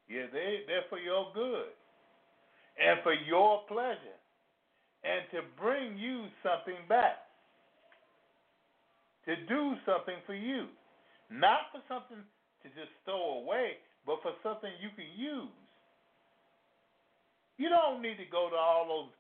Yeah, 0.09 0.27
they, 0.33 0.61
they're 0.67 0.87
for 0.91 0.99
your 0.99 1.29
good 1.35 1.71
and 2.81 3.01
for 3.03 3.15
your 3.15 3.63
pleasure 3.69 4.19
and 5.05 5.23
to 5.33 5.41
bring 5.61 5.99
you 5.99 6.27
something 6.43 6.77
back, 6.89 7.19
to 9.27 9.37
do 9.49 9.75
something 9.87 10.17
for 10.27 10.35
you. 10.35 10.67
not 11.31 11.73
for 11.73 11.81
something 11.89 12.21
to 12.63 12.69
just 12.77 12.93
stow 13.05 13.41
away, 13.45 13.79
but 14.07 14.21
for 14.23 14.33
something 14.43 14.71
you 14.83 14.91
can 14.97 15.09
use. 15.17 15.53
You 17.59 17.69
don't 17.71 18.03
need 18.03 18.19
to 18.19 18.29
go 18.31 18.49
to 18.51 18.57
all 18.57 18.87
those 18.89 19.13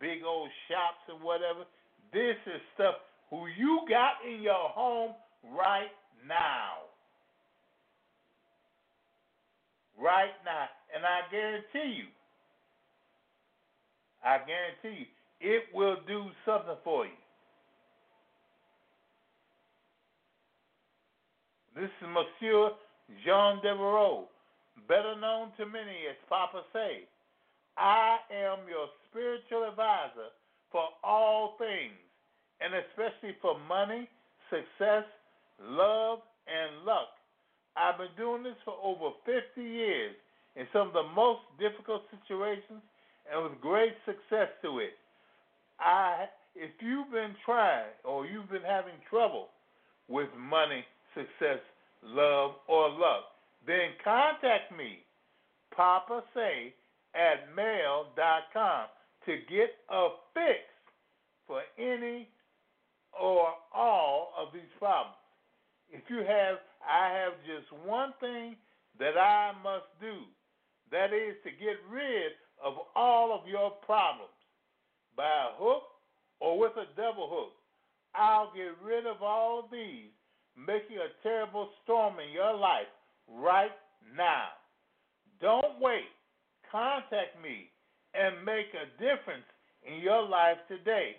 big 0.00 0.24
old 0.26 0.50
shops 0.68 1.02
and 1.08 1.22
whatever. 1.22 1.64
This 2.12 2.36
is 2.46 2.60
stuff 2.74 2.96
who 3.30 3.46
you 3.48 3.82
got 3.88 4.20
in 4.26 4.42
your 4.42 4.70
home 4.74 5.12
right 5.56 5.92
now. 6.26 6.88
Right 10.00 10.34
now. 10.44 10.66
And 10.94 11.04
I 11.04 11.26
guarantee 11.30 11.98
you, 12.04 12.08
I 14.28 14.36
guarantee 14.44 15.08
you, 15.08 15.08
it 15.40 15.64
will 15.72 15.96
do 16.06 16.28
something 16.44 16.76
for 16.84 17.06
you. 17.06 17.16
This 21.74 21.88
is 21.88 22.08
Monsieur 22.12 22.76
Jean 23.24 23.56
Devereaux, 23.62 24.28
better 24.86 25.16
known 25.18 25.48
to 25.56 25.64
many 25.64 26.04
as 26.10 26.16
Papa 26.28 26.60
Say. 26.74 27.08
I 27.78 28.18
am 28.28 28.68
your 28.68 28.92
spiritual 29.08 29.64
advisor 29.64 30.28
for 30.70 30.84
all 31.02 31.54
things, 31.56 31.96
and 32.60 32.74
especially 32.74 33.32
for 33.40 33.56
money, 33.66 34.10
success, 34.50 35.08
love, 35.62 36.18
and 36.44 36.84
luck. 36.84 37.16
I've 37.78 37.96
been 37.96 38.12
doing 38.18 38.42
this 38.42 38.60
for 38.66 38.76
over 38.82 39.16
50 39.24 39.40
years 39.56 40.12
in 40.56 40.66
some 40.74 40.88
of 40.88 40.92
the 40.92 41.08
most 41.16 41.40
difficult 41.58 42.02
situations 42.12 42.84
and 43.32 43.44
with 43.44 43.60
great 43.60 43.94
success 44.04 44.48
to 44.62 44.78
it. 44.78 44.92
I, 45.80 46.26
if 46.54 46.70
you've 46.80 47.10
been 47.10 47.34
trying 47.44 47.92
or 48.04 48.26
you've 48.26 48.50
been 48.50 48.66
having 48.66 48.94
trouble 49.08 49.48
with 50.08 50.28
money, 50.38 50.84
success, 51.14 51.60
love, 52.02 52.52
or 52.68 52.90
luck, 52.90 53.24
then 53.66 53.90
contact 54.02 54.76
me, 54.76 54.98
Papa 55.74 56.22
Say 56.34 56.74
at 57.14 57.54
mail.com 57.54 58.86
to 59.26 59.36
get 59.50 59.70
a 59.90 60.08
fix 60.34 60.64
for 61.46 61.62
any 61.78 62.28
or 63.18 63.48
all 63.74 64.32
of 64.38 64.48
these 64.52 64.70
problems. 64.78 65.16
If 65.90 66.02
you 66.08 66.18
have, 66.18 66.58
I 66.84 67.08
have 67.12 67.32
just 67.46 67.72
one 67.84 68.12
thing 68.20 68.56
that 68.98 69.16
I 69.16 69.52
must 69.62 69.88
do. 70.00 70.24
That 70.90 71.12
is 71.12 71.36
to 71.44 71.50
get 71.50 71.76
rid 71.90 72.32
of 72.64 72.74
all 72.94 73.32
of 73.32 73.48
your 73.48 73.70
problems 73.86 74.32
by 75.16 75.24
a 75.24 75.56
hook 75.56 75.82
or 76.40 76.58
with 76.58 76.72
a 76.76 76.86
double 76.96 77.28
hook. 77.30 77.52
I'll 78.14 78.52
get 78.54 78.74
rid 78.84 79.06
of 79.06 79.22
all 79.22 79.68
these, 79.70 80.10
making 80.56 80.98
a 80.98 81.22
terrible 81.22 81.68
storm 81.84 82.14
in 82.20 82.32
your 82.32 82.56
life 82.56 82.90
right 83.28 83.74
now. 84.16 84.48
Don't 85.40 85.80
wait. 85.80 86.08
Contact 86.70 87.40
me 87.42 87.70
and 88.14 88.44
make 88.44 88.72
a 88.74 88.90
difference 88.98 89.46
in 89.86 90.00
your 90.00 90.26
life 90.26 90.58
today. 90.68 91.16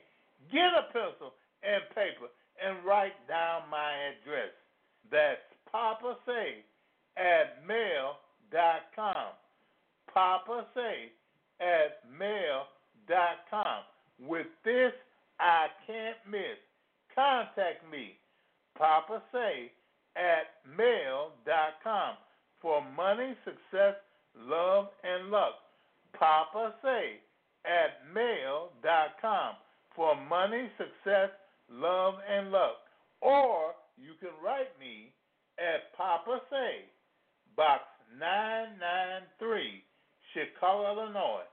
Get 0.52 0.74
a 0.76 0.92
pencil 0.92 1.34
and 1.64 1.84
paper 1.96 2.28
and 2.60 2.86
write 2.86 3.16
down 3.28 3.64
my 3.70 3.92
address. 4.12 4.52
That's 5.12 5.42
Papa 5.72 6.18
Say 6.26 6.64
at 7.18 7.66
mail.com. 7.68 9.34
Papa 10.14 10.66
Say 10.76 11.12
at 11.60 12.02
mail.com. 12.18 13.84
With 14.20 14.48
this, 14.66 14.92
I 15.40 15.68
can't 15.88 16.18
miss. 16.30 16.58
Contact 17.16 17.90
me, 17.92 18.18
Papa 18.78 19.22
Say 19.32 19.72
at 20.16 20.68
mail.com 20.78 22.16
for 22.62 22.84
money, 22.96 23.36
success, 23.46 23.96
love, 24.38 24.88
and 25.04 25.32
luck. 25.32 25.54
Papa 26.18 26.74
Say 26.82 27.20
at 27.66 28.14
mail.com 28.14 29.56
for 29.96 30.16
money, 30.16 30.70
success, 30.78 31.30
love, 31.72 32.16
and 32.30 32.52
luck. 32.52 32.78
Or 33.22 33.74
you 33.98 34.14
can 34.20 34.30
write 34.44 34.78
me 34.80 35.12
at 35.60 35.96
Papa 35.98 36.40
Say, 36.50 36.88
Box 37.56 37.84
993, 38.18 39.84
Chicago, 40.34 40.92
Illinois, 40.92 41.46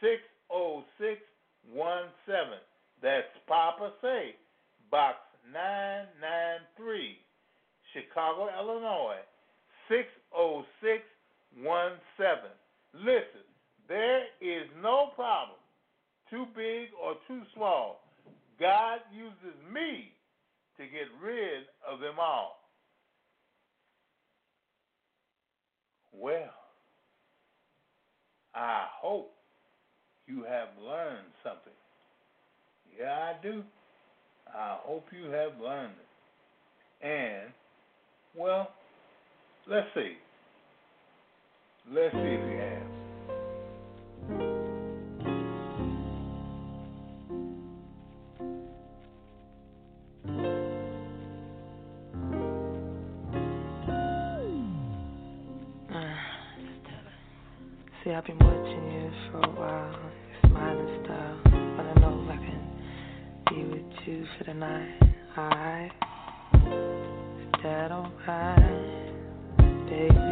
60617. 0.00 2.58
That's 3.02 3.26
Papa 3.46 3.92
Say, 4.00 4.36
Box 4.90 5.18
993, 5.52 7.18
Chicago, 7.92 8.48
Illinois, 8.58 9.20
60617. 9.88 12.50
Listen, 12.94 13.44
there 13.88 14.24
is 14.40 14.68
no 14.80 15.10
problem 15.16 15.58
too 16.30 16.46
big 16.56 16.88
or 17.02 17.16
too 17.28 17.42
small. 17.54 18.00
God 18.60 19.00
uses 19.12 19.58
me 19.72 20.12
to 20.76 20.84
get 20.84 21.08
rid 21.22 21.64
of 21.86 22.00
them 22.00 22.18
all. 22.20 22.58
Well, 26.12 26.61
I 28.54 28.86
hope 29.00 29.32
you 30.26 30.44
have 30.44 30.68
learned 30.80 31.26
something. 31.42 31.72
Yeah, 32.98 33.12
I 33.12 33.42
do. 33.42 33.62
I 34.48 34.76
hope 34.82 35.06
you 35.12 35.30
have 35.30 35.52
learned 35.60 35.94
it. 37.00 37.06
And, 37.06 37.52
well, 38.36 38.68
let's 39.66 39.86
see. 39.94 40.16
Let's 41.90 42.14
see 42.14 42.18
if 42.20 42.50
you 42.50 42.58
have. 42.58 42.81
You 64.52 64.60
for 64.60 64.64
the 64.64 64.66
night, 64.66 65.02
alright? 65.38 65.92
Is 67.54 67.62
that 67.62 67.92
baby? 69.88 70.31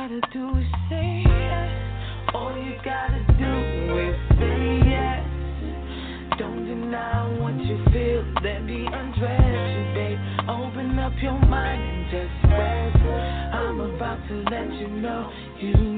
gotta 0.00 0.20
do 0.32 0.48
is 0.56 0.64
say 0.88 1.24
yes. 1.26 1.70
All 2.32 2.56
you 2.56 2.72
gotta 2.82 3.20
do 3.36 3.98
is 3.98 4.16
say 4.38 4.80
yes. 4.88 5.22
Don't 6.38 6.64
deny 6.64 7.28
what 7.38 7.52
you 7.60 7.76
feel. 7.92 8.24
Let 8.42 8.64
me 8.64 8.86
undress 8.90 9.60
you, 9.76 9.84
babe. 9.92 10.18
Open 10.48 10.98
up 10.98 11.12
your 11.20 11.38
mind 11.44 11.82
and 11.82 12.04
just 12.10 12.50
rest. 12.50 12.96
I'm 13.52 13.80
about 13.80 14.26
to 14.28 14.36
let 14.50 14.72
you 14.72 14.88
know 14.88 15.30
you 15.60 15.89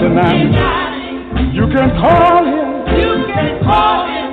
tonight. 0.00 1.52
You 1.52 1.66
can 1.68 1.90
call 2.00 2.44
him. 2.44 2.70
You 2.96 3.12
can 3.28 3.62
call 3.62 4.06
him 4.08 4.28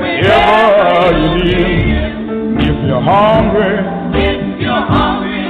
whenever 0.00 1.18
you 1.20 1.28
need 1.44 1.92
him. 1.92 2.58
If 2.58 2.76
you're 2.88 3.02
hungry, 3.02 3.76
if 4.16 4.60
you're 4.60 4.86
hungry, 4.96 5.44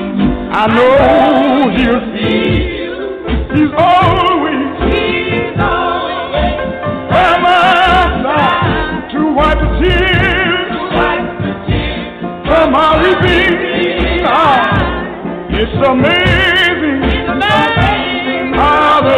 I 0.51 0.67
know 0.75 1.71
he'll 1.77 2.03
feed 2.13 2.67
you. 2.83 2.95
He's 3.55 3.73
always, 3.79 4.67
he's 4.91 5.55
always 5.63 6.59
by 7.11 7.33
my 7.39 7.63
side 8.25 9.11
to 9.13 9.21
wipe 9.39 9.59
the 9.63 9.71
tears, 9.79 10.67
to 10.75 10.81
wipe 10.99 11.31
the 11.47 11.53
tears 11.67 12.11
from 12.49 12.67
my 12.73 12.91
weeping 13.03 13.55
eyes. 14.27 14.83
It's 15.51 15.77
amazing. 15.87 16.74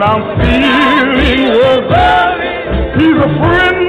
What 0.00 0.08
I'm 0.08 0.22
feeling 0.40 1.50
oh, 1.52 1.82
was 1.84 2.96
he's 2.96 3.16
a 3.16 3.28
friend. 3.38 3.79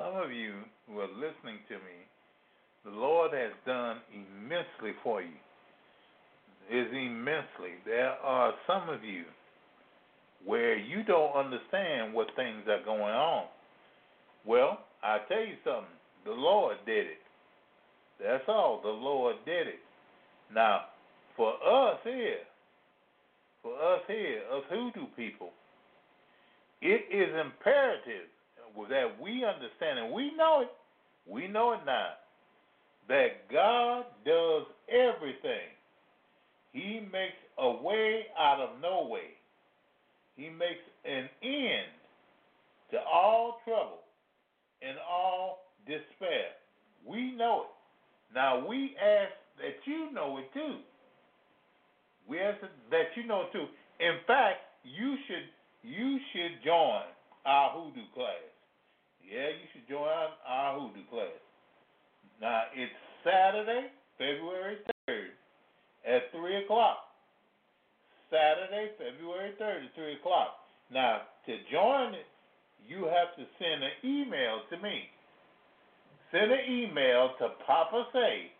Some 0.00 0.16
of 0.16 0.32
you 0.32 0.54
who 0.88 1.00
are 1.00 1.08
listening 1.08 1.60
to 1.68 1.74
me, 1.74 2.00
the 2.84 2.90
Lord 2.90 3.32
has 3.32 3.52
done 3.66 3.98
immensely 4.12 4.96
for 5.02 5.20
you. 5.20 5.36
Is 6.70 6.86
immensely. 6.92 7.82
There 7.84 8.10
are 8.10 8.54
some 8.66 8.88
of 8.88 9.02
you 9.02 9.24
where 10.46 10.78
you 10.78 11.02
don't 11.02 11.34
understand 11.34 12.14
what 12.14 12.28
things 12.36 12.62
are 12.68 12.84
going 12.84 13.02
on. 13.02 13.46
Well, 14.46 14.78
I 15.02 15.18
tell 15.28 15.40
you 15.40 15.56
something. 15.64 15.90
The 16.24 16.30
Lord 16.30 16.76
did 16.86 17.06
it. 17.06 17.18
That's 18.22 18.44
all. 18.46 18.80
The 18.82 18.88
Lord 18.88 19.36
did 19.44 19.66
it. 19.66 19.80
Now, 20.54 20.82
for 21.36 21.54
us 21.54 21.98
here, 22.04 22.44
for 23.62 23.74
us 23.74 24.00
here, 24.06 24.42
us 24.54 24.62
hoodoo 24.70 25.06
people, 25.16 25.50
it 26.80 27.02
is 27.10 27.34
imperative 27.34 28.28
that 28.88 29.20
we 29.20 29.44
understand, 29.44 29.98
and 29.98 30.12
we 30.12 30.34
know 30.36 30.62
it, 30.62 30.70
we 31.26 31.48
know 31.48 31.72
it 31.72 31.80
now, 31.86 32.12
that 33.08 33.50
God 33.52 34.04
does 34.24 34.66
everything. 34.88 35.68
He 36.72 37.00
makes 37.12 37.40
a 37.58 37.70
way 37.82 38.26
out 38.38 38.60
of 38.60 38.80
no 38.80 39.08
way. 39.10 39.34
He 40.36 40.48
makes 40.48 40.80
an 41.04 41.28
end 41.42 41.90
to 42.92 42.98
all 43.00 43.58
trouble 43.64 44.00
and 44.82 44.96
all 45.08 45.66
despair. 45.86 46.54
We 47.06 47.32
know 47.32 47.62
it. 47.62 48.34
Now 48.34 48.66
we 48.66 48.94
ask 48.96 49.32
that 49.58 49.76
you 49.84 50.12
know 50.12 50.38
it 50.38 50.52
too. 50.54 50.78
We 52.28 52.38
ask 52.38 52.60
that 52.90 53.10
you 53.16 53.26
know 53.26 53.42
it 53.42 53.52
too. 53.52 53.66
In 53.98 54.18
fact, 54.26 54.58
you 54.84 55.16
should 55.26 55.44
you 55.82 56.18
should 56.32 56.62
join 56.64 57.02
our 57.44 57.70
hoodoo 57.72 58.06
class. 58.14 58.49
Yeah, 59.30 59.46
you 59.54 59.66
should 59.72 59.86
join 59.88 60.34
our 60.42 60.74
hoodoo 60.74 61.06
class. 61.08 61.38
Now 62.40 62.62
it's 62.74 62.90
Saturday, 63.22 63.86
February 64.18 64.78
third, 65.06 65.30
at 66.04 66.22
three 66.34 66.64
o'clock. 66.64 66.98
Saturday, 68.28 68.90
February 68.98 69.52
third 69.56 69.84
at 69.84 69.94
three 69.94 70.14
o'clock. 70.14 70.58
Now 70.92 71.22
to 71.46 71.52
join 71.70 72.14
it, 72.14 72.26
you 72.88 73.04
have 73.04 73.36
to 73.38 73.46
send 73.60 73.84
an 73.84 73.94
email 74.02 74.62
to 74.70 74.78
me. 74.82 75.04
Send 76.32 76.50
an 76.50 76.66
email 76.68 77.30
to 77.38 77.50
Papa 77.64 78.06
Say 78.12 78.50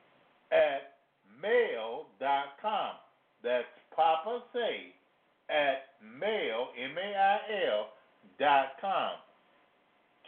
at 0.53 1.03
mail.com. 1.43 2.95
That's 3.43 3.67
Papa 3.97 4.43
Say 4.53 4.95
at 5.51 5.99
mail, 5.99 6.69
M-A-I-L, 6.79 7.89
dot 8.39 8.67
com 8.81 9.19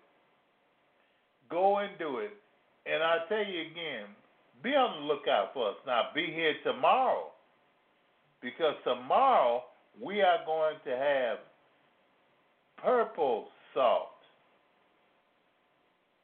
Go 1.50 1.80
and 1.80 1.98
do 2.00 2.20
it. 2.20 2.32
And 2.86 3.04
I 3.04 3.26
tell 3.28 3.44
you 3.44 3.62
again, 3.62 4.16
be 4.64 4.70
on 4.70 5.02
the 5.02 5.08
lookout 5.08 5.54
for 5.54 5.70
us. 5.70 5.76
Now, 5.86 6.10
be 6.14 6.26
here 6.26 6.54
tomorrow 6.64 7.32
because 8.42 8.76
tomorrow 8.84 9.64
we 10.02 10.22
are 10.22 10.40
going 10.46 10.76
to 10.86 10.92
have 10.92 11.38
purple 12.78 13.48
salt 13.74 14.08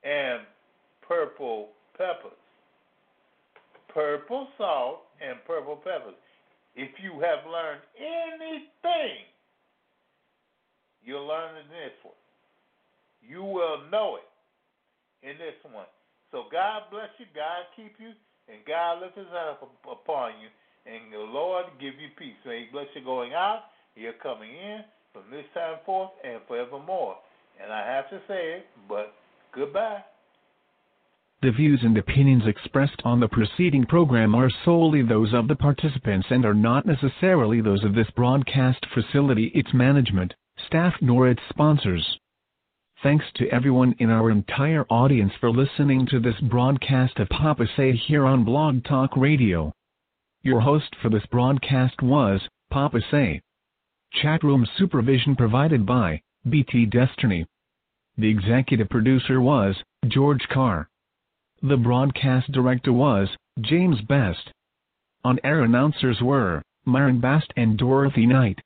and 0.04 0.42
purple 1.08 1.70
peppers. 1.98 2.32
Purple 3.94 4.48
salt 4.58 5.00
and 5.22 5.38
purple 5.46 5.76
peppers. 5.76 6.16
If 6.76 6.92
you 7.02 7.14
have 7.22 7.50
learned 7.50 7.82
anything, 7.98 9.26
you'll 11.04 11.26
learn 11.26 11.58
in 11.58 11.68
this 11.70 11.98
one. 12.04 12.14
You 13.22 13.44
will 13.44 13.90
know 13.90 14.18
it 14.18 15.28
in 15.28 15.38
this 15.38 15.56
one. 15.72 15.90
So 16.32 16.46
God 16.52 16.84
bless 16.92 17.10
you, 17.18 17.26
God 17.34 17.66
keep 17.76 17.96
you, 18.00 18.12
and 18.48 18.64
God 18.68 19.02
lift 19.02 19.18
his 19.18 19.28
hand 19.28 19.58
up 19.60 19.70
upon 19.86 20.32
you, 20.42 20.50
and 20.86 21.12
the 21.12 21.20
Lord 21.20 21.66
give 21.80 21.96
you 22.00 22.10
peace. 22.18 22.40
May 22.46 22.66
he 22.66 22.72
bless 22.72 22.88
you 22.96 23.04
going 23.04 23.34
out, 23.34 23.64
you're 23.96 24.14
coming 24.24 24.52
in 24.52 24.82
from 25.14 25.24
this 25.32 25.46
time 25.54 25.78
forth 25.86 26.12
and 26.24 26.40
forevermore. 26.48 27.18
And 27.62 27.72
I 27.74 27.86
have 27.86 28.10
to 28.10 28.20
say 28.28 28.62
it, 28.62 28.68
but 28.88 29.14
goodbye. 29.54 30.04
The 31.42 31.52
views 31.52 31.82
and 31.84 31.98
opinions 31.98 32.48
expressed 32.48 33.02
on 33.04 33.20
the 33.20 33.28
preceding 33.28 33.86
program 33.86 34.34
are 34.34 34.50
solely 34.66 35.04
those 35.04 35.34
of 35.34 35.48
the 35.48 35.56
participants 35.56 36.28
and 36.32 36.46
are 36.46 36.54
not 36.54 36.86
necessarily 36.86 37.62
those 37.62 37.84
of 37.84 37.94
this 37.94 38.10
broadcast 38.16 38.86
facility, 38.94 39.52
its 39.54 39.72
management, 39.74 40.34
staff, 40.66 40.94
nor 41.00 41.28
its 41.28 41.42
sponsors. 41.50 42.18
Thanks 43.04 43.26
to 43.36 43.48
everyone 43.50 43.94
in 44.00 44.10
our 44.10 44.32
entire 44.32 44.84
audience 44.90 45.32
for 45.40 45.52
listening 45.52 46.08
to 46.08 46.20
this 46.20 46.40
broadcast 46.42 47.20
of 47.20 47.30
Papa 47.30 47.66
Say 47.78 47.92
here 47.96 48.26
on 48.26 48.44
Blog 48.44 48.84
Talk 48.86 49.16
Radio. 49.16 49.72
Your 50.42 50.62
host 50.62 50.96
for 51.00 51.10
this 51.10 51.26
broadcast 51.28 52.02
was 52.02 52.42
Papa 52.72 53.02
Say. 53.12 53.42
Chatroom 54.20 54.66
supervision 54.80 55.36
provided 55.36 55.86
by 55.86 56.24
BT 56.50 56.88
Destiny. 56.88 57.46
The 58.18 58.30
executive 58.30 58.90
producer 58.90 59.40
was 59.40 59.76
George 60.08 60.48
Carr. 60.52 60.90
The 61.62 61.78
broadcast 61.78 62.52
director 62.52 62.92
was 62.92 63.30
James 63.62 64.02
Best. 64.02 64.50
On 65.24 65.40
air 65.44 65.62
announcers 65.64 66.18
were 66.20 66.64
Myron 66.84 67.22
Bast 67.22 67.54
and 67.56 67.78
Dorothy 67.78 68.26
Knight. 68.26 68.60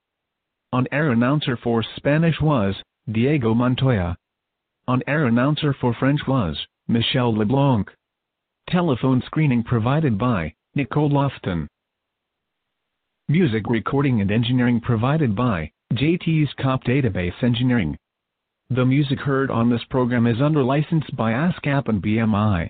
On 0.72 0.88
air 0.90 1.12
announcer 1.12 1.58
for 1.62 1.84
Spanish 1.98 2.40
was 2.40 2.76
Diego 3.12 3.54
Montoya. 3.54 4.16
On-air 4.92 5.26
announcer 5.26 5.74
for 5.80 5.94
French 5.94 6.20
was 6.28 6.68
Michelle 6.90 7.34
LeBlanc. 7.34 7.90
Telephone 8.70 9.24
screening 9.26 9.64
provided 9.64 10.18
by 10.18 10.54
Nicole 10.76 11.10
Lofton. 11.10 11.68
Music 13.30 13.64
recording 13.70 14.20
and 14.20 14.30
engineering 14.30 14.82
provided 14.82 15.34
by 15.34 15.72
JT's 15.94 16.54
Cop 16.62 16.84
Database 16.84 17.42
Engineering. 17.42 17.98
The 18.70 18.84
music 18.84 19.20
heard 19.20 19.50
on 19.50 19.70
this 19.70 19.86
program 19.90 20.28
is 20.28 20.42
under 20.42 20.62
license 20.62 21.06
by 21.14 21.32
ASCAP 21.32 21.88
and 21.88 22.04
BMI. 22.04 22.70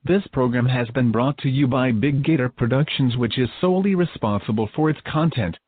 This 0.04 0.22
program 0.32 0.66
has 0.66 0.88
been 0.90 1.10
brought 1.10 1.36
to 1.38 1.50
you 1.50 1.66
by 1.66 1.90
Big 1.90 2.22
Gator 2.22 2.48
Productions 2.48 3.16
which 3.16 3.40
is 3.40 3.50
solely 3.60 3.96
responsible 3.96 4.68
for 4.76 4.88
its 4.88 5.00
content. 5.04 5.58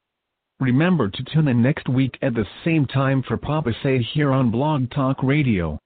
Remember 0.63 1.09
to 1.09 1.25
tune 1.25 1.49
in 1.49 1.61
next 1.61 1.89
week 1.89 2.17
at 2.23 2.35
the 2.35 2.47
same 2.65 2.87
time 2.87 3.25
for 3.27 3.37
Papa 3.37 3.73
Say 3.83 4.01
here 4.15 4.31
on 4.31 4.53
Blog 4.53 4.93
Talk 4.93 5.21
Radio. 5.21 5.77